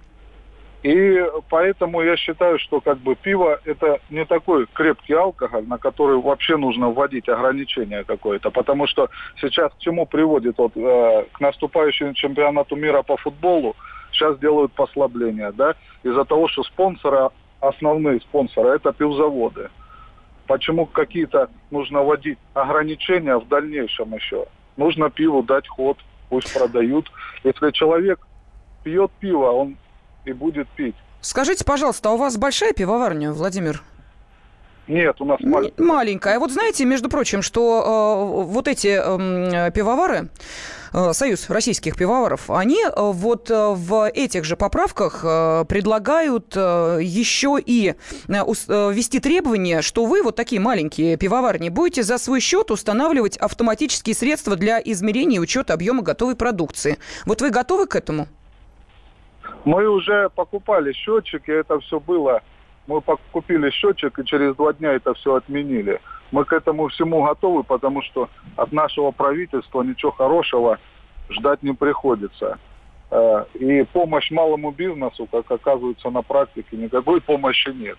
И 0.84 1.18
поэтому 1.48 2.02
я 2.02 2.14
считаю, 2.14 2.58
что 2.58 2.82
как 2.82 2.98
бы 2.98 3.14
пиво 3.14 3.58
это 3.64 4.00
не 4.10 4.26
такой 4.26 4.66
крепкий 4.74 5.14
алкоголь, 5.14 5.66
на 5.66 5.78
который 5.78 6.18
вообще 6.18 6.58
нужно 6.58 6.90
вводить 6.90 7.26
ограничение 7.26 8.04
какое-то, 8.04 8.50
потому 8.50 8.86
что 8.86 9.08
сейчас 9.40 9.72
к 9.72 9.78
чему 9.78 10.04
приводит 10.04 10.58
вот 10.58 10.76
э, 10.76 11.24
к 11.32 11.40
наступающему 11.40 12.12
чемпионату 12.12 12.76
мира 12.76 13.02
по 13.02 13.16
футболу 13.16 13.74
сейчас 14.12 14.38
делают 14.38 14.72
послабления, 14.72 15.52
да, 15.52 15.74
из-за 16.02 16.26
того, 16.26 16.48
что 16.48 16.62
спонсоры 16.64 17.30
основные 17.60 18.20
спонсоры 18.20 18.76
это 18.76 18.92
пивзаводы. 18.92 19.70
Почему 20.46 20.84
какие-то 20.84 21.48
нужно 21.70 22.02
вводить 22.02 22.38
ограничения 22.52 23.38
в 23.38 23.48
дальнейшем 23.48 24.14
еще? 24.14 24.44
Нужно 24.76 25.08
пиву 25.08 25.42
дать 25.42 25.66
ход, 25.66 25.96
пусть 26.28 26.52
продают. 26.52 27.10
Если 27.42 27.70
человек 27.70 28.20
пьет 28.82 29.10
пиво, 29.18 29.50
он 29.50 29.76
и 30.24 30.32
будет 30.32 30.68
пить. 30.70 30.94
Скажите, 31.20 31.64
пожалуйста, 31.64 32.10
а 32.10 32.12
у 32.12 32.16
вас 32.16 32.36
большая 32.36 32.72
пивоварня, 32.72 33.32
Владимир? 33.32 33.82
Нет, 34.86 35.18
у 35.20 35.24
нас 35.24 35.40
М, 35.40 35.50
маленький. 35.50 35.82
Маленькая. 35.82 36.36
А 36.36 36.38
вот 36.38 36.52
знаете, 36.52 36.84
между 36.84 37.08
прочим, 37.08 37.40
что 37.40 38.42
э, 38.42 38.44
вот 38.44 38.68
эти 38.68 38.88
эм, 38.88 39.72
пивовары, 39.72 40.28
э, 40.92 41.12
Союз 41.14 41.48
российских 41.48 41.96
пивоваров, 41.96 42.50
они 42.50 42.84
э, 42.84 42.90
вот 42.94 43.50
э, 43.50 43.68
в 43.74 44.10
этих 44.10 44.44
же 44.44 44.56
поправках 44.56 45.20
э, 45.24 45.64
предлагают 45.66 46.52
э, 46.54 46.98
еще 47.00 47.58
и 47.64 47.94
э, 47.94 47.94
э, 48.28 48.92
ввести 48.92 49.20
требование, 49.20 49.80
что 49.80 50.04
вы, 50.04 50.22
вот 50.22 50.36
такие 50.36 50.60
маленькие 50.60 51.16
пивоварни, 51.16 51.70
будете 51.70 52.02
за 52.02 52.18
свой 52.18 52.40
счет 52.40 52.70
устанавливать 52.70 53.38
автоматические 53.38 54.14
средства 54.14 54.54
для 54.54 54.78
измерения 54.84 55.36
и 55.36 55.40
учета 55.40 55.72
объема 55.72 56.02
готовой 56.02 56.36
продукции. 56.36 56.98
Вот 57.24 57.40
вы 57.40 57.48
готовы 57.48 57.86
к 57.86 57.96
этому? 57.96 58.28
Мы 59.64 59.88
уже 59.88 60.28
покупали 60.30 60.92
счетчик, 60.92 61.48
и 61.48 61.52
это 61.52 61.80
все 61.80 61.98
было. 61.98 62.42
Мы 62.86 63.00
купили 63.32 63.70
счетчик, 63.70 64.18
и 64.18 64.24
через 64.24 64.54
два 64.56 64.74
дня 64.74 64.92
это 64.92 65.14
все 65.14 65.34
отменили. 65.36 66.00
Мы 66.32 66.44
к 66.44 66.52
этому 66.52 66.88
всему 66.88 67.22
готовы, 67.22 67.62
потому 67.64 68.02
что 68.02 68.28
от 68.56 68.72
нашего 68.72 69.10
правительства 69.10 69.82
ничего 69.82 70.12
хорошего 70.12 70.78
ждать 71.30 71.62
не 71.62 71.72
приходится. 71.72 72.58
Э, 73.10 73.44
И 73.54 73.84
помощь 73.84 74.30
малому 74.30 74.70
бизнесу, 74.70 75.26
как 75.26 75.50
оказывается 75.50 76.10
на 76.10 76.22
практике, 76.22 76.76
никакой 76.76 77.20
помощи 77.22 77.70
нет. 77.70 77.96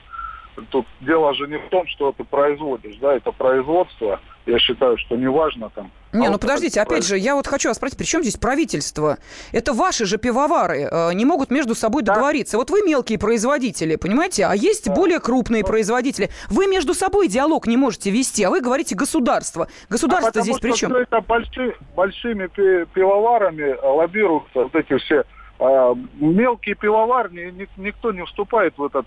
Тут 0.69 0.85
дело 1.01 1.33
же 1.33 1.47
не 1.47 1.57
в 1.57 1.69
том, 1.69 1.85
что 1.87 2.11
ты 2.11 2.23
производишь, 2.23 2.95
да, 2.97 3.15
это 3.15 3.31
производство. 3.31 4.19
Я 4.45 4.59
считаю, 4.59 4.97
что 4.97 5.15
неважно 5.15 5.69
там. 5.73 5.91
Не, 6.13 6.21
а 6.21 6.25
ну 6.27 6.33
вот 6.33 6.41
подождите, 6.41 6.79
опять 6.79 7.05
же, 7.05 7.17
я 7.17 7.35
вот 7.35 7.47
хочу 7.47 7.67
вас 7.67 7.77
спросить, 7.77 7.97
при 7.97 8.05
чем 8.05 8.21
здесь 8.21 8.37
правительство? 8.37 9.17
Это 9.51 9.73
ваши 9.73 10.05
же 10.05 10.17
пивовары 10.17 10.87
э, 10.89 11.13
не 11.13 11.25
могут 11.25 11.49
между 11.51 11.75
собой 11.75 12.03
Да. 12.03 12.13
договориться. 12.13 12.57
Вот 12.57 12.69
вы 12.69 12.83
мелкие 12.83 13.17
производители, 13.19 13.95
понимаете, 13.97 14.45
а 14.45 14.53
есть 14.55 14.87
более 14.89 15.19
крупные 15.19 15.63
производители. 15.65 16.29
Вы 16.49 16.67
между 16.67 16.93
собой 16.93 17.27
диалог 17.27 17.67
не 17.67 17.75
можете 17.75 18.11
вести, 18.11 18.43
а 18.43 18.49
вы 18.49 18.61
говорите 18.61 18.95
государство. 18.95 19.67
Государство 19.89 20.29
А 20.29 20.31
потому 20.31 20.43
здесь 20.45 20.59
при 20.59 20.71
чем? 20.73 20.91
всё 20.91 20.99
это 21.01 21.17
больши- 21.17 21.75
большими 21.95 22.47
пи- 22.47 22.85
пивоварами 22.93 23.75
лоббируются 23.83 24.63
вот 24.63 24.75
эти 24.75 24.97
все 24.99 25.23
а, 25.59 25.95
мелкие 26.19 26.75
пивоварни, 26.75 27.49
ни- 27.51 27.67
никто 27.77 28.11
не 28.11 28.23
вступает 28.25 28.77
в 28.77 28.83
этот 28.85 29.05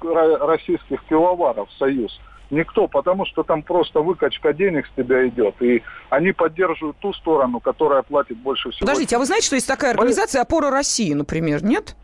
российских 0.00 1.04
пивоваров 1.04 1.68
союз. 1.78 2.18
Никто, 2.50 2.88
потому 2.88 3.26
что 3.26 3.42
там 3.42 3.62
просто 3.62 4.00
выкачка 4.00 4.54
денег 4.54 4.86
с 4.86 4.96
тебя 4.96 5.28
идет. 5.28 5.60
И 5.60 5.82
они 6.08 6.32
поддерживают 6.32 6.96
ту 6.98 7.12
сторону, 7.12 7.60
которая 7.60 8.02
платит 8.02 8.38
больше 8.38 8.70
всего. 8.70 8.86
Подождите, 8.86 9.16
а 9.16 9.18
вы 9.18 9.26
знаете, 9.26 9.46
что 9.46 9.56
есть 9.56 9.68
такая 9.68 9.90
организация 9.92 10.40
«Опора 10.40 10.70
России», 10.70 11.12
например, 11.12 11.62
нет? 11.62 11.94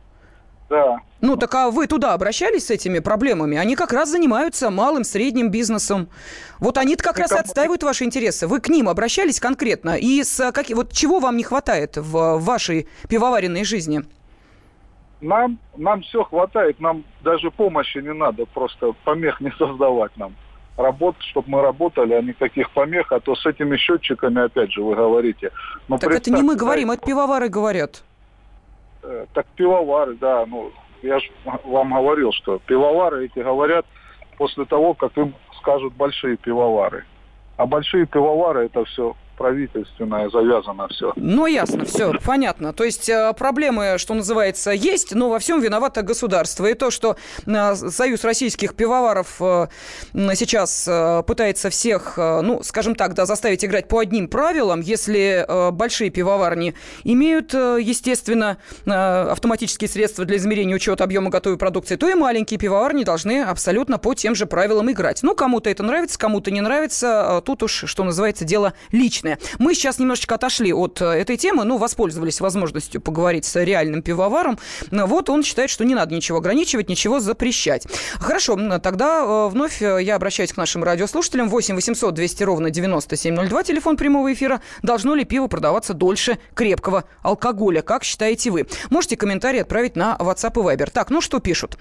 Да. 0.69 0.99
Ну, 1.21 1.37
так 1.37 1.55
а 1.55 1.71
вы 1.71 1.87
туда 1.87 2.13
обращались 2.15 2.67
с 2.67 2.71
этими 2.71 2.99
проблемами? 2.99 3.57
Они 3.57 3.77
как 3.77 3.93
раз 3.93 4.11
занимаются 4.11 4.71
малым, 4.71 5.05
средним 5.05 5.51
бизнесом. 5.51 6.09
Вот 6.59 6.77
они 6.79 6.97
как 6.97 7.19
раз 7.19 7.31
и 7.31 7.35
кому- 7.35 7.41
отстаивают 7.41 7.83
ваши 7.83 8.05
интересы. 8.05 8.47
Вы 8.47 8.61
к 8.61 8.69
ним 8.69 8.89
обращались 8.89 9.41
конкретно? 9.41 9.97
И 9.97 10.23
с 10.23 10.53
как... 10.53 10.69
вот 10.71 10.93
чего 10.93 11.21
вам 11.21 11.37
не 11.37 11.43
хватает 11.43 11.97
в 11.97 12.39
вашей 12.39 12.89
пивоваренной 13.09 13.65
жизни? 13.65 14.03
Нам, 15.21 15.59
нам 15.77 16.03
все 16.03 16.25
хватает, 16.25 16.81
нам 16.81 17.05
даже 17.23 17.51
помощи 17.51 17.99
не 17.99 18.13
надо, 18.13 18.47
просто 18.47 18.93
помех 19.05 19.41
не 19.41 19.51
создавать 19.59 20.17
нам. 20.17 20.35
Работ, 20.77 21.15
чтобы 21.21 21.51
мы 21.51 21.63
работали, 21.63 22.15
а 22.15 22.21
никаких 22.23 22.69
помех, 22.71 23.13
а 23.13 23.21
то 23.21 23.37
с 23.37 23.47
этими 23.47 23.77
счетчиками, 23.77 24.43
опять 24.45 24.73
же, 24.73 24.83
вы 24.83 24.97
говорите. 24.97 25.51
Но 25.89 25.99
Так 25.99 26.11
это 26.11 26.31
не 26.33 26.43
мы 26.43 26.57
говорим, 26.57 26.91
это 26.91 27.07
пивовары 27.07 27.49
говорят. 27.49 28.03
э, 29.03 29.27
Так 29.33 29.47
пивовары, 29.55 30.17
да, 30.17 30.45
ну, 30.47 30.73
я 31.03 31.21
же 31.21 31.31
вам 31.65 31.95
говорил, 31.95 32.33
что 32.33 32.59
пивовары 32.67 33.27
эти 33.27 33.39
говорят 33.39 33.87
после 34.37 34.65
того, 34.65 34.95
как 34.95 35.17
им 35.17 35.35
скажут 35.59 35.95
большие 35.95 36.37
пивовары. 36.37 37.05
А 37.57 37.67
большие 37.67 38.07
пивовары 38.07 38.67
это 38.67 38.85
все 38.85 39.15
правительственное 39.37 40.29
завязано 40.31 40.89
все. 40.89 41.13
Ну, 41.17 41.47
ясно, 41.47 41.85
все, 41.85 42.13
понятно. 42.25 42.73
То 42.73 42.85
есть 42.85 43.09
э, 43.09 43.33
проблемы, 43.37 43.97
что 43.99 44.15
называется, 44.15 44.71
есть, 44.71 45.15
но 45.15 45.31
во 45.31 45.39
всем 45.39 45.61
виновато 45.61 46.03
государство. 46.03 46.67
И 46.67 46.75
то, 46.75 46.91
что 46.91 47.17
э, 47.47 47.75
Союз 47.75 48.25
российских 48.25 48.75
пивоваров 48.75 49.37
э, 49.41 49.67
сейчас 50.35 50.89
пытается 51.27 51.71
всех, 51.71 52.17
ну, 52.17 52.63
скажем 52.63 52.95
так, 52.95 53.15
да, 53.15 53.27
заставить 53.27 53.65
играть 53.65 53.89
по 53.89 53.99
одним 53.99 54.29
правилам, 54.29 54.81
если 54.81 55.47
большие 55.73 56.11
пивоварни 56.11 56.75
имеют, 57.05 57.53
естественно, 57.55 58.59
автоматические 58.87 59.89
средства 59.89 60.25
для 60.25 60.37
измерения 60.37 60.75
учета 60.75 61.05
объема 61.05 61.31
готовой 61.31 61.59
продукции, 61.59 61.97
то 61.97 62.09
и 62.09 62.15
маленькие 62.15 62.59
пивоварни 62.59 63.05
должны 63.05 63.43
абсолютно 63.43 63.99
по 63.99 64.15
тем 64.15 64.35
же 64.35 64.47
правилам 64.47 64.91
играть. 64.91 65.23
Ну, 65.23 65.35
кому-то 65.35 65.71
это 65.71 65.83
нравится, 65.83 66.19
кому-то 66.19 66.51
не 66.51 66.61
нравится. 66.61 67.43
Тут 67.45 67.63
уж, 67.63 67.85
что 67.87 68.05
называется, 68.05 68.45
дело 68.45 68.75
личное 68.93 69.24
личное. 69.25 69.39
Мы 69.59 69.75
сейчас 69.75 69.99
немножечко 69.99 70.35
отошли 70.35 70.73
от 70.73 71.01
э, 71.01 71.07
этой 71.07 71.37
темы, 71.37 71.65
ну, 71.65 71.79
воспользовались 71.79 72.41
возможностью 72.41 73.01
поговорить 73.01 73.45
с 73.45 73.63
реальным 73.63 74.03
пивоваром. 74.03 74.59
Вот 74.91 75.31
он 75.31 75.43
считает, 75.43 75.71
что 75.71 75.85
не 75.85 75.95
надо 75.95 76.15
ничего 76.15 76.39
ограничивать, 76.39 76.89
ничего 76.89 77.21
запрещать. 77.21 77.87
Хорошо, 78.15 78.57
тогда 78.79 79.23
э, 79.25 79.49
вновь 79.49 79.83
э, 79.83 80.03
я 80.03 80.17
обращаюсь 80.17 80.53
к 80.53 80.57
нашим 80.57 80.85
радиослушателям. 80.85 81.49
8 81.49 81.75
800 81.75 82.15
200 82.15 82.43
ровно 82.45 82.71
9702, 82.71 83.63
телефон 83.63 83.97
прямого 83.97 84.33
эфира. 84.33 84.61
Должно 84.83 85.15
ли 85.15 85.25
пиво 85.25 85.47
продаваться 85.47 85.95
дольше 85.95 86.39
крепкого 86.55 87.05
алкоголя? 87.23 87.83
Как 87.83 88.05
считаете 88.05 88.51
вы? 88.51 88.67
Можете 88.91 89.17
комментарий 89.17 89.63
отправить 89.63 89.97
на 89.97 90.17
WhatsApp 90.19 90.53
и 90.61 90.77
Viber. 90.77 90.91
Так, 90.91 91.11
ну 91.11 91.21
что 91.21 91.41
пишут? 91.41 91.79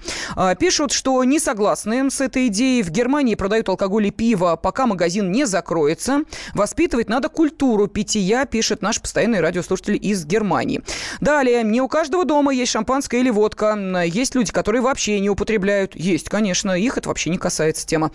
Пишут, 0.58 0.92
что 0.92 1.22
не 1.24 1.38
согласны 1.38 2.10
с 2.10 2.20
этой 2.20 2.48
идеей. 2.48 2.82
В 2.82 2.90
Германии 2.90 3.34
продают 3.34 3.68
алкоголь 3.68 4.06
и 4.06 4.10
пиво, 4.10 4.56
пока 4.56 4.86
магазин 4.86 5.30
не 5.32 5.44
закроется. 5.46 6.22
Воспитывать 6.54 7.08
надо 7.08 7.28
культуру 7.34 7.88
питья, 7.88 8.46
пишет 8.46 8.80
наш 8.80 9.00
постоянный 9.00 9.40
радиослушатель 9.40 9.98
из 10.00 10.24
Германии. 10.24 10.82
Далее, 11.20 11.62
не 11.62 11.82
у 11.82 11.88
каждого 11.88 12.24
дома 12.24 12.54
есть 12.54 12.72
шампанское 12.72 13.20
или 13.20 13.30
водка. 13.30 13.76
Есть 14.06 14.34
люди, 14.34 14.52
которые 14.52 14.80
вообще 14.80 15.20
не 15.20 15.28
употребляют. 15.28 15.94
Есть, 15.94 16.28
конечно, 16.28 16.70
их 16.72 16.96
это 16.96 17.08
вообще 17.08 17.30
не 17.30 17.38
касается 17.38 17.86
тема. 17.86 18.10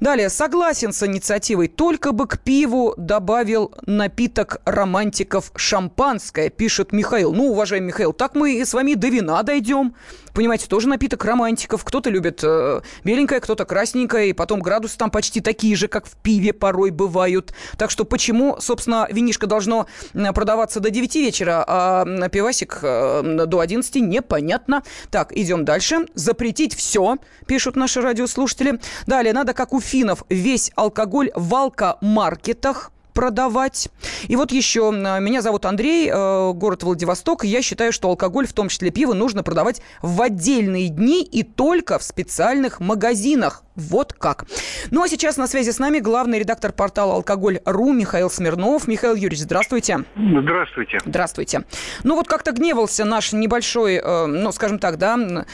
Далее, 0.00 0.28
согласен 0.28 0.92
с 0.92 1.06
инициативой, 1.06 1.68
только 1.68 2.12
бы 2.12 2.26
к 2.26 2.40
пиву 2.40 2.94
добавил 2.96 3.72
напиток 3.86 4.58
романтиков 4.64 5.52
шампанское, 5.56 6.50
пишет 6.50 6.92
Михаил. 6.92 7.32
Ну, 7.32 7.52
уважаемый 7.52 7.86
Михаил, 7.86 8.12
так 8.12 8.34
мы 8.34 8.56
и 8.56 8.64
с 8.64 8.74
вами 8.74 8.94
до 8.94 9.08
вина 9.08 9.42
дойдем 9.42 9.94
понимаете, 10.34 10.66
тоже 10.66 10.88
напиток 10.88 11.24
романтиков. 11.24 11.84
Кто-то 11.84 12.10
любит 12.10 12.40
э, 12.42 12.80
беленькое, 13.04 13.40
кто-то 13.40 13.64
красненькое, 13.64 14.30
и 14.30 14.32
потом 14.32 14.60
градусы 14.60 14.98
там 14.98 15.10
почти 15.10 15.40
такие 15.40 15.76
же, 15.76 15.88
как 15.88 16.06
в 16.06 16.16
пиве 16.16 16.52
порой 16.52 16.90
бывают. 16.90 17.54
Так 17.78 17.90
что 17.90 18.04
почему, 18.04 18.56
собственно, 18.64 19.06
винишко 19.10 19.46
должно 19.46 19.86
продаваться 20.12 20.80
до 20.80 20.90
9 20.90 21.14
вечера, 21.16 21.64
а 21.66 22.28
пивасик 22.28 22.78
э, 22.82 23.44
до 23.46 23.60
11, 23.60 23.96
непонятно. 23.96 24.82
Так, 25.10 25.36
идем 25.36 25.64
дальше. 25.64 26.06
Запретить 26.14 26.74
все, 26.74 27.18
пишут 27.46 27.76
наши 27.76 28.00
радиослушатели. 28.00 28.80
Далее, 29.06 29.32
надо, 29.32 29.52
как 29.52 29.72
у 29.72 29.80
финнов, 29.80 30.24
весь 30.28 30.72
алкоголь 30.74 31.30
в 31.34 31.54
алкомаркетах 31.54 32.90
продавать. 33.14 33.88
И 34.28 34.36
вот 34.36 34.52
еще, 34.52 34.90
меня 34.92 35.40
зовут 35.40 35.64
Андрей, 35.64 36.10
э, 36.12 36.52
город 36.52 36.82
Владивосток. 36.82 37.44
Я 37.44 37.62
считаю, 37.62 37.92
что 37.92 38.08
алкоголь, 38.08 38.46
в 38.46 38.52
том 38.52 38.68
числе 38.68 38.90
пиво, 38.90 39.14
нужно 39.14 39.42
продавать 39.42 39.80
в 40.02 40.20
отдельные 40.20 40.88
дни 40.88 41.22
и 41.22 41.42
только 41.42 41.98
в 41.98 42.02
специальных 42.02 42.80
магазинах. 42.80 43.62
Вот 43.76 44.12
как. 44.12 44.44
Ну 44.90 45.02
а 45.02 45.08
сейчас 45.08 45.36
на 45.36 45.46
связи 45.46 45.70
с 45.70 45.78
нами 45.78 45.98
главный 45.98 46.38
редактор 46.38 46.72
портала 46.72 47.14
«Алкоголь.ру» 47.14 47.92
Михаил 47.92 48.30
Смирнов. 48.30 48.86
Михаил 48.86 49.14
Юрьевич, 49.14 49.40
здравствуйте. 49.40 50.04
Здравствуйте. 50.16 50.98
Здравствуйте. 51.04 51.64
Ну 52.04 52.14
вот 52.14 52.28
как-то 52.28 52.52
гневался 52.52 53.04
наш 53.04 53.32
небольшой, 53.32 53.94
э, 53.96 54.26
ну 54.26 54.52
скажем 54.52 54.78
так, 54.78 54.98
да, 54.98 55.44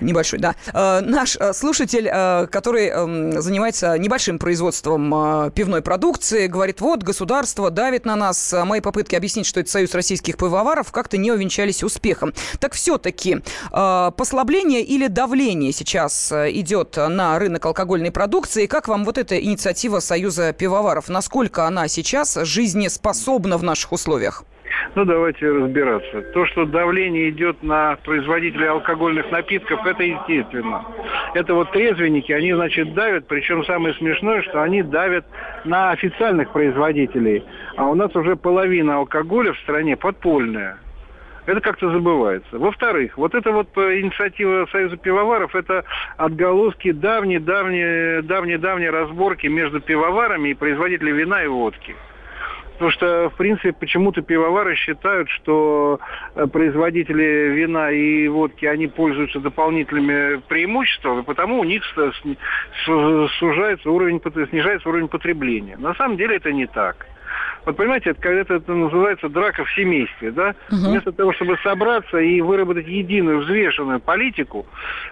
Небольшой, 0.00 0.38
да. 0.38 0.54
Э, 0.72 1.00
наш 1.00 1.36
э, 1.36 1.52
слушатель, 1.52 2.08
э, 2.10 2.46
который 2.50 2.88
эм, 2.88 3.40
занимается 3.40 3.98
небольшим 3.98 4.38
производством 4.38 5.50
пивной 5.52 5.82
продукции, 5.82 6.46
говорит, 6.46 6.80
вот, 6.80 7.02
государство 7.02 7.70
давит 7.70 8.04
на 8.04 8.16
нас. 8.16 8.54
Мои 8.64 8.80
попытки 8.80 9.14
объяснить, 9.14 9.46
что 9.46 9.60
это 9.60 9.70
союз 9.70 9.94
российских 9.94 10.36
пивоваров, 10.36 10.92
как-то 10.92 11.16
не 11.16 11.32
увенчались 11.32 11.82
успехом. 11.82 12.32
Так 12.60 12.74
все-таки 12.74 13.42
послабление 13.70 14.82
или 14.82 15.06
давление 15.08 15.72
сейчас 15.72 16.32
идет 16.32 16.96
на 16.96 17.38
рынок 17.38 17.64
алкогольной 17.66 18.10
продукции? 18.10 18.66
Как 18.66 18.88
вам 18.88 19.04
вот 19.04 19.18
эта 19.18 19.38
инициатива 19.38 20.00
Союза 20.00 20.52
пивоваров? 20.52 21.08
Насколько 21.08 21.66
она 21.66 21.88
сейчас 21.88 22.34
жизнеспособна 22.34 23.58
в 23.58 23.62
наших 23.62 23.92
условиях? 23.92 24.44
Ну, 24.98 25.04
давайте 25.04 25.48
разбираться. 25.48 26.22
То, 26.32 26.44
что 26.46 26.64
давление 26.64 27.30
идет 27.30 27.62
на 27.62 27.96
производителей 28.02 28.66
алкогольных 28.66 29.30
напитков, 29.30 29.86
это 29.86 30.02
естественно. 30.02 30.84
Это 31.34 31.54
вот 31.54 31.70
трезвенники, 31.70 32.32
они, 32.32 32.52
значит, 32.52 32.94
давят, 32.94 33.28
причем 33.28 33.64
самое 33.64 33.94
смешное, 33.94 34.42
что 34.42 34.60
они 34.60 34.82
давят 34.82 35.24
на 35.64 35.92
официальных 35.92 36.50
производителей. 36.50 37.44
А 37.76 37.86
у 37.86 37.94
нас 37.94 38.12
уже 38.16 38.34
половина 38.34 38.96
алкоголя 38.96 39.52
в 39.52 39.58
стране 39.60 39.96
подпольная. 39.96 40.78
Это 41.46 41.60
как-то 41.60 41.92
забывается. 41.92 42.58
Во-вторых, 42.58 43.16
вот 43.16 43.36
эта 43.36 43.52
вот 43.52 43.68
э, 43.76 44.00
инициатива 44.00 44.66
Союза 44.72 44.96
пивоваров, 44.96 45.54
это 45.54 45.84
отголоски 46.16 46.90
давней-давней 46.90 48.22
давней-давней 48.22 48.90
разборки 48.90 49.46
между 49.46 49.80
пивоварами 49.80 50.48
и 50.48 50.54
производителями 50.54 51.18
вина 51.18 51.44
и 51.44 51.46
водки. 51.46 51.94
Потому 52.78 52.92
что, 52.92 53.28
в 53.30 53.34
принципе, 53.34 53.72
почему-то 53.72 54.22
пивовары 54.22 54.76
считают, 54.76 55.28
что 55.30 55.98
э, 56.36 56.46
производители 56.46 57.48
вина 57.48 57.90
и 57.90 58.28
водки, 58.28 58.66
они 58.66 58.86
пользуются 58.86 59.40
дополнительными 59.40 60.40
преимуществами, 60.48 61.22
потому 61.22 61.58
у 61.58 61.64
них 61.64 61.82
сужается 62.84 63.90
уровень, 63.90 64.20
снижается 64.50 64.88
уровень 64.88 65.08
потребления. 65.08 65.76
На 65.76 65.92
самом 65.94 66.16
деле 66.16 66.36
это 66.36 66.52
не 66.52 66.66
так. 66.66 67.04
Вот 67.64 67.76
понимаете, 67.76 68.10
это, 68.10 68.28
это, 68.28 68.54
это 68.54 68.72
называется 68.72 69.28
драка 69.28 69.64
в 69.64 69.72
семействе, 69.72 70.30
да? 70.30 70.54
Угу. 70.70 70.90
Вместо 70.90 71.12
того, 71.12 71.32
чтобы 71.32 71.58
собраться 71.62 72.18
и 72.18 72.40
выработать 72.40 72.86
единую 72.86 73.40
взвешенную 73.40 74.00
политику. 74.00 74.66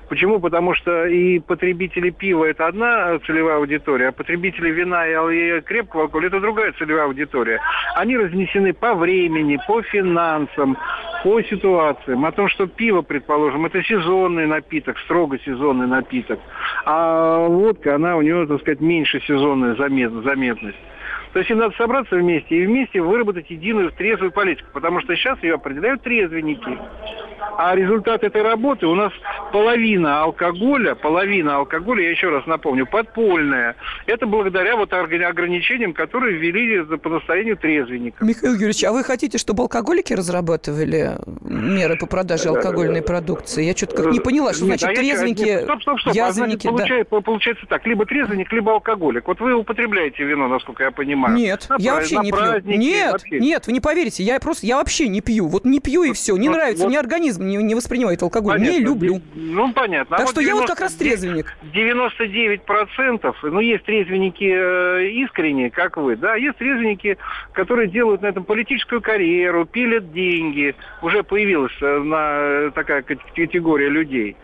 Почему? 0.08 0.40
Потому 0.40 0.74
что 0.74 1.06
и 1.06 1.38
потребители 1.38 2.10
пива 2.10 2.44
это 2.44 2.66
одна 2.66 3.18
целевая 3.26 3.56
аудитория, 3.56 4.08
а 4.08 4.12
потребители 4.12 4.70
вина 4.70 5.06
и 5.06 5.60
крепкого 5.60 6.04
алкоголя 6.04 6.28
это 6.28 6.40
другая 6.40 6.72
целевая 6.72 7.04
аудитория. 7.04 7.60
Они 7.94 8.16
разнесены 8.16 8.72
по 8.72 8.94
времени, 8.94 9.58
по 9.66 9.82
финансам, 9.82 10.76
по 11.22 11.42
ситуациям. 11.42 12.24
О 12.24 12.32
том, 12.32 12.48
что 12.48 12.66
пиво, 12.66 13.02
предположим, 13.02 13.66
это 13.66 13.82
сезонный 13.82 14.46
напиток, 14.46 14.98
строго 15.00 15.38
сезонный 15.40 15.86
напиток, 15.86 16.40
а 16.84 17.46
водка, 17.46 17.96
она 17.96 18.16
у 18.16 18.22
него, 18.22 18.46
так 18.46 18.60
сказать, 18.60 18.80
меньше 18.80 19.20
сезонная 19.20 19.74
заметность. 19.74 20.78
То 21.36 21.40
есть 21.40 21.50
им 21.50 21.58
надо 21.58 21.76
собраться 21.76 22.16
вместе 22.16 22.56
и 22.56 22.64
вместе 22.64 22.98
выработать 22.98 23.50
единую 23.50 23.92
трезвую 23.92 24.32
политику, 24.32 24.70
потому 24.72 25.02
что 25.02 25.14
сейчас 25.14 25.38
ее 25.42 25.56
определяют 25.56 26.00
трезвенники. 26.00 26.78
А 27.58 27.74
результат 27.74 28.22
этой 28.22 28.42
работы 28.42 28.86
у 28.86 28.94
нас 28.94 29.12
половина 29.52 30.22
алкоголя, 30.22 30.94
половина 30.94 31.56
алкоголя, 31.56 32.04
я 32.04 32.10
еще 32.10 32.28
раз 32.28 32.46
напомню, 32.46 32.86
подпольная. 32.86 33.76
Это 34.06 34.26
благодаря 34.26 34.76
вот 34.76 34.92
ограничениям, 34.92 35.92
которые 35.92 36.36
ввели 36.36 36.82
по 36.98 37.08
настоянию 37.08 37.56
трезвенников. 37.56 38.20
Михаил 38.20 38.54
Юрьевич, 38.54 38.84
а 38.84 38.92
вы 38.92 39.04
хотите, 39.04 39.38
чтобы 39.38 39.62
алкоголики 39.62 40.12
разрабатывали 40.12 41.16
меры 41.42 41.96
по 41.96 42.06
продаже 42.06 42.48
алкогольной 42.48 43.02
продукции? 43.02 43.64
Я 43.64 43.74
что-то 43.74 43.96
как 43.96 44.12
не 44.12 44.20
поняла, 44.20 44.52
что 44.52 44.66
значит 44.66 44.88
нет, 44.88 44.96
трезвенники, 44.96 45.42
нет, 45.42 45.64
стоп, 45.64 45.82
стоп, 45.82 46.00
стоп. 46.00 46.14
язвенники. 46.14 46.66
А, 46.66 46.70
значит, 46.70 46.78
получается, 46.78 47.14
да. 47.14 47.20
получается 47.20 47.66
так, 47.68 47.86
либо 47.86 48.06
трезвенник, 48.06 48.52
либо 48.52 48.72
алкоголик. 48.72 49.26
Вот 49.26 49.40
вы 49.40 49.54
употребляете 49.54 50.24
вино, 50.24 50.48
насколько 50.48 50.84
я 50.84 50.90
понимаю. 50.90 51.34
Нет, 51.34 51.66
на 51.68 51.76
я 51.78 51.94
праз... 51.94 52.10
вообще 52.10 52.26
не 52.26 52.32
пью. 52.32 52.78
Нет, 52.78 53.12
вообще. 53.12 53.40
нет, 53.40 53.66
вы 53.66 53.72
не 53.72 53.80
поверите, 53.80 54.22
я 54.22 54.38
просто, 54.40 54.66
я 54.66 54.76
вообще 54.76 55.08
не 55.08 55.20
пью. 55.20 55.46
Вот 55.48 55.64
не 55.64 55.80
пью 55.80 56.02
и 56.02 56.12
все. 56.12 56.36
Не 56.36 56.48
вот, 56.48 56.56
нравится, 56.56 56.82
вот. 56.84 56.88
мне 56.88 56.98
организм 56.98 57.35
не, 57.38 57.56
не 57.56 57.74
воспринимает 57.74 58.22
алкоголь. 58.22 58.54
Понятно. 58.54 58.72
Не 58.72 58.80
люблю. 58.84 59.20
Ну, 59.34 59.72
понятно. 59.72 60.16
А 60.16 60.18
так 60.20 60.28
а 60.28 60.30
что 60.30 60.40
90, 60.40 60.48
я 60.48 60.54
вот 60.54 60.66
как 60.66 60.80
раз 60.80 60.94
трезвенник. 60.94 61.56
99%, 61.72 63.34
ну, 63.42 63.60
есть 63.60 63.84
трезвенники 63.84 64.44
э, 64.44 65.08
искренние, 65.24 65.70
как 65.70 65.96
вы, 65.96 66.16
да, 66.16 66.36
есть 66.36 66.56
трезвенники, 66.58 67.18
которые 67.52 67.88
делают 67.88 68.22
на 68.22 68.26
этом 68.26 68.44
политическую 68.44 69.00
карьеру, 69.00 69.66
пилят 69.66 70.12
деньги. 70.12 70.74
Уже 71.02 71.22
появилась 71.22 71.76
э, 71.80 71.98
на, 71.98 72.70
такая 72.72 73.02
категория 73.02 73.88
людей. 73.88 74.36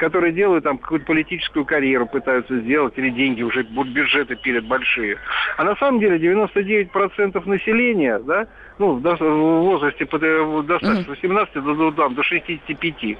Которые 0.00 0.32
делают 0.32 0.64
там 0.64 0.78
какую-то 0.78 1.04
политическую 1.04 1.66
карьеру, 1.66 2.06
пытаются 2.06 2.58
сделать, 2.60 2.94
или 2.96 3.10
деньги 3.10 3.42
уже 3.42 3.62
бюджеты 3.62 4.34
пилят 4.34 4.64
большие. 4.64 5.18
А 5.58 5.64
на 5.64 5.76
самом 5.76 6.00
деле 6.00 6.16
99% 6.16 7.46
населения, 7.46 8.18
да, 8.18 8.46
ну, 8.80 8.94
в 8.94 9.62
возрасте 9.64 10.08
э, 10.10 10.62
достаточно, 10.66 11.04
с 11.04 11.08
18 11.08 11.54
до, 11.54 11.74
до, 11.74 11.90
до, 11.90 12.08
до 12.08 12.22
65, 12.22 13.18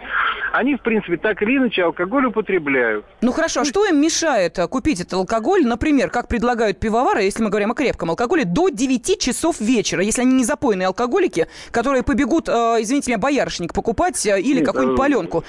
они, 0.53 0.77
в 0.77 0.81
принципе, 0.81 1.19
так 1.19 1.43
или 1.43 1.59
иначе 1.59 1.85
алкоголь 1.85 2.27
употребляют. 2.27 3.05
Ну 3.21 3.31
хорошо, 3.31 3.61
а 3.61 3.65
что 3.67 3.87
им 3.87 4.01
мешает 4.01 4.59
э, 4.59 4.67
купить 4.67 5.01
этот 5.01 5.13
алкоголь, 5.13 5.67
например, 5.67 6.09
как 6.09 6.29
предлагают 6.29 6.81
пивовары, 6.81 7.23
если 7.25 7.43
мы 7.43 7.51
говорим 7.51 7.73
о 7.73 7.75
крепком 7.75 8.09
алкоголе, 8.09 8.45
до 8.47 8.71
9 8.71 9.21
часов 9.21 9.61
вечера, 9.61 10.03
если 10.03 10.23
они 10.23 10.33
не 10.33 10.45
запойные 10.45 10.87
алкоголики, 10.87 11.47
которые 11.71 12.03
побегут, 12.03 12.49
э, 12.49 12.53
извините 12.81 13.11
меня, 13.11 13.19
боярышник 13.19 13.75
покупать 13.75 14.25
или 14.25 14.65
какую-нибудь 14.65 14.97
паленку. 14.97 15.45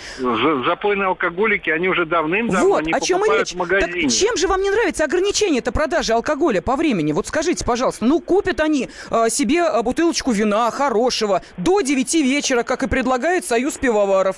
Запойные 0.67 1.07
алкоголики, 1.21 1.69
они 1.69 1.87
уже 1.87 2.05
давным-давно 2.05 2.67
вот, 2.67 2.85
не 2.85 2.93
о 2.93 2.99
чем 2.99 3.19
покупают 3.19 3.47
речь? 3.47 3.55
в 3.55 3.57
магазине. 3.57 4.01
Так 4.01 4.11
чем 4.11 4.37
же 4.37 4.47
вам 4.47 4.61
не 4.61 4.69
нравится 4.69 5.03
ограничение 5.05 5.59
это 5.59 5.71
продажи 5.71 6.13
алкоголя 6.13 6.61
по 6.61 6.75
времени? 6.75 7.11
Вот 7.11 7.27
скажите, 7.27 7.63
пожалуйста, 7.63 8.05
ну 8.05 8.19
купят 8.19 8.59
они 8.59 8.89
себе 9.29 9.63
бутылку 9.83 10.01
бутылочку 10.01 10.31
вина 10.31 10.71
хорошего 10.71 11.41
до 11.57 11.81
9 11.81 12.15
вечера, 12.15 12.63
как 12.63 12.81
и 12.81 12.87
предлагает 12.87 13.45
Союз 13.45 13.77
пивоваров. 13.77 14.37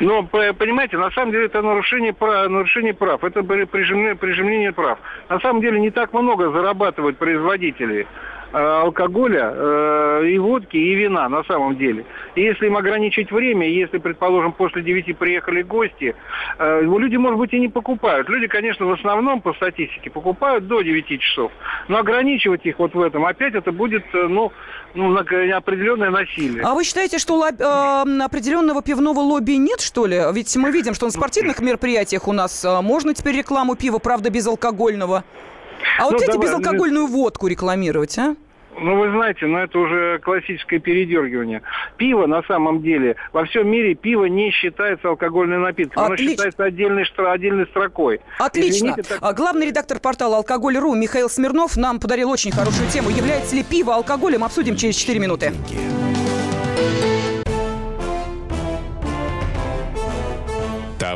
Но, 0.00 0.24
понимаете, 0.24 0.96
на 0.96 1.10
самом 1.12 1.30
деле 1.30 1.46
это 1.46 1.62
нарушение 1.62 2.12
прав, 2.12 2.48
нарушение 2.48 2.94
прав. 2.94 3.22
Это 3.22 3.42
прижимление, 3.42 4.16
прижимление 4.16 4.72
прав. 4.72 4.98
На 5.28 5.38
самом 5.40 5.60
деле 5.60 5.78
не 5.80 5.90
так 5.90 6.12
много 6.12 6.50
зарабатывают 6.50 7.16
производители. 7.18 8.08
Э, 8.50 8.80
алкоголя, 8.82 9.52
э, 9.52 10.28
и 10.28 10.38
водки, 10.38 10.76
и 10.78 10.94
вина 10.94 11.28
на 11.28 11.44
самом 11.44 11.76
деле. 11.76 12.06
И 12.34 12.40
если 12.40 12.66
им 12.66 12.78
ограничить 12.78 13.30
время, 13.30 13.68
если, 13.68 13.98
предположим, 13.98 14.52
после 14.52 14.80
9 14.80 15.18
приехали 15.18 15.60
гости, 15.60 16.14
э, 16.58 16.80
люди, 16.80 17.16
может 17.16 17.38
быть, 17.38 17.52
и 17.52 17.60
не 17.60 17.68
покупают. 17.68 18.26
Люди, 18.30 18.46
конечно, 18.46 18.86
в 18.86 18.92
основном 18.92 19.42
по 19.42 19.52
статистике 19.52 20.08
покупают 20.08 20.66
до 20.66 20.80
9 20.80 21.20
часов. 21.20 21.52
Но 21.88 21.98
ограничивать 21.98 22.64
их 22.64 22.78
вот 22.78 22.94
в 22.94 23.02
этом 23.02 23.26
опять 23.26 23.54
это 23.54 23.70
будет, 23.70 24.04
ну, 24.14 24.50
ну 24.94 25.14
определенное 25.18 26.08
насилие. 26.08 26.62
А 26.64 26.72
вы 26.72 26.84
считаете, 26.84 27.18
что 27.18 27.34
лоб, 27.34 27.60
определенного 27.60 28.80
пивного 28.80 29.20
лобби 29.20 29.58
нет, 29.58 29.82
что 29.82 30.06
ли? 30.06 30.22
Ведь 30.32 30.56
мы 30.56 30.70
видим, 30.70 30.94
что 30.94 31.04
на 31.04 31.12
спортивных 31.12 31.60
мероприятиях 31.60 32.26
у 32.26 32.32
нас 32.32 32.64
можно 32.82 33.12
теперь 33.12 33.36
рекламу 33.36 33.76
пива, 33.76 33.98
правда, 33.98 34.30
безалкогольного. 34.30 35.24
А 35.98 36.04
вот 36.04 36.12
ну, 36.12 36.18
эти 36.18 36.38
безалкогольную 36.38 37.06
водку 37.06 37.46
рекламировать, 37.46 38.18
а? 38.18 38.36
Ну, 38.80 38.96
вы 38.96 39.10
знаете, 39.10 39.46
ну 39.46 39.58
это 39.58 39.78
уже 39.78 40.18
классическое 40.20 40.78
передергивание. 40.78 41.62
Пиво, 41.96 42.26
на 42.26 42.42
самом 42.44 42.80
деле, 42.80 43.16
во 43.32 43.44
всем 43.44 43.68
мире 43.68 43.94
пиво 43.94 44.26
не 44.26 44.50
считается 44.50 45.08
алкогольным 45.08 45.62
напитком. 45.62 46.04
Отлично. 46.04 46.24
Оно 46.24 46.30
считается 46.30 46.64
отдельной, 46.64 47.32
отдельной 47.32 47.66
строкой. 47.66 48.20
Отлично. 48.38 48.90
Извините, 48.90 49.02
так... 49.02 49.18
А 49.20 49.32
главный 49.32 49.66
редактор 49.66 49.98
портала 49.98 50.36
«Алкоголь.ру» 50.36 50.94
Михаил 50.94 51.28
Смирнов 51.28 51.76
нам 51.76 51.98
подарил 51.98 52.30
очень 52.30 52.52
хорошую 52.52 52.88
тему. 52.88 53.10
Является 53.10 53.56
ли 53.56 53.64
пиво 53.64 53.94
алкоголем? 53.94 54.44
Обсудим 54.44 54.76
через 54.76 54.94
4 54.94 55.18
минуты. 55.18 55.52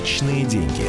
Личные 0.00 0.46
деньги. 0.46 0.86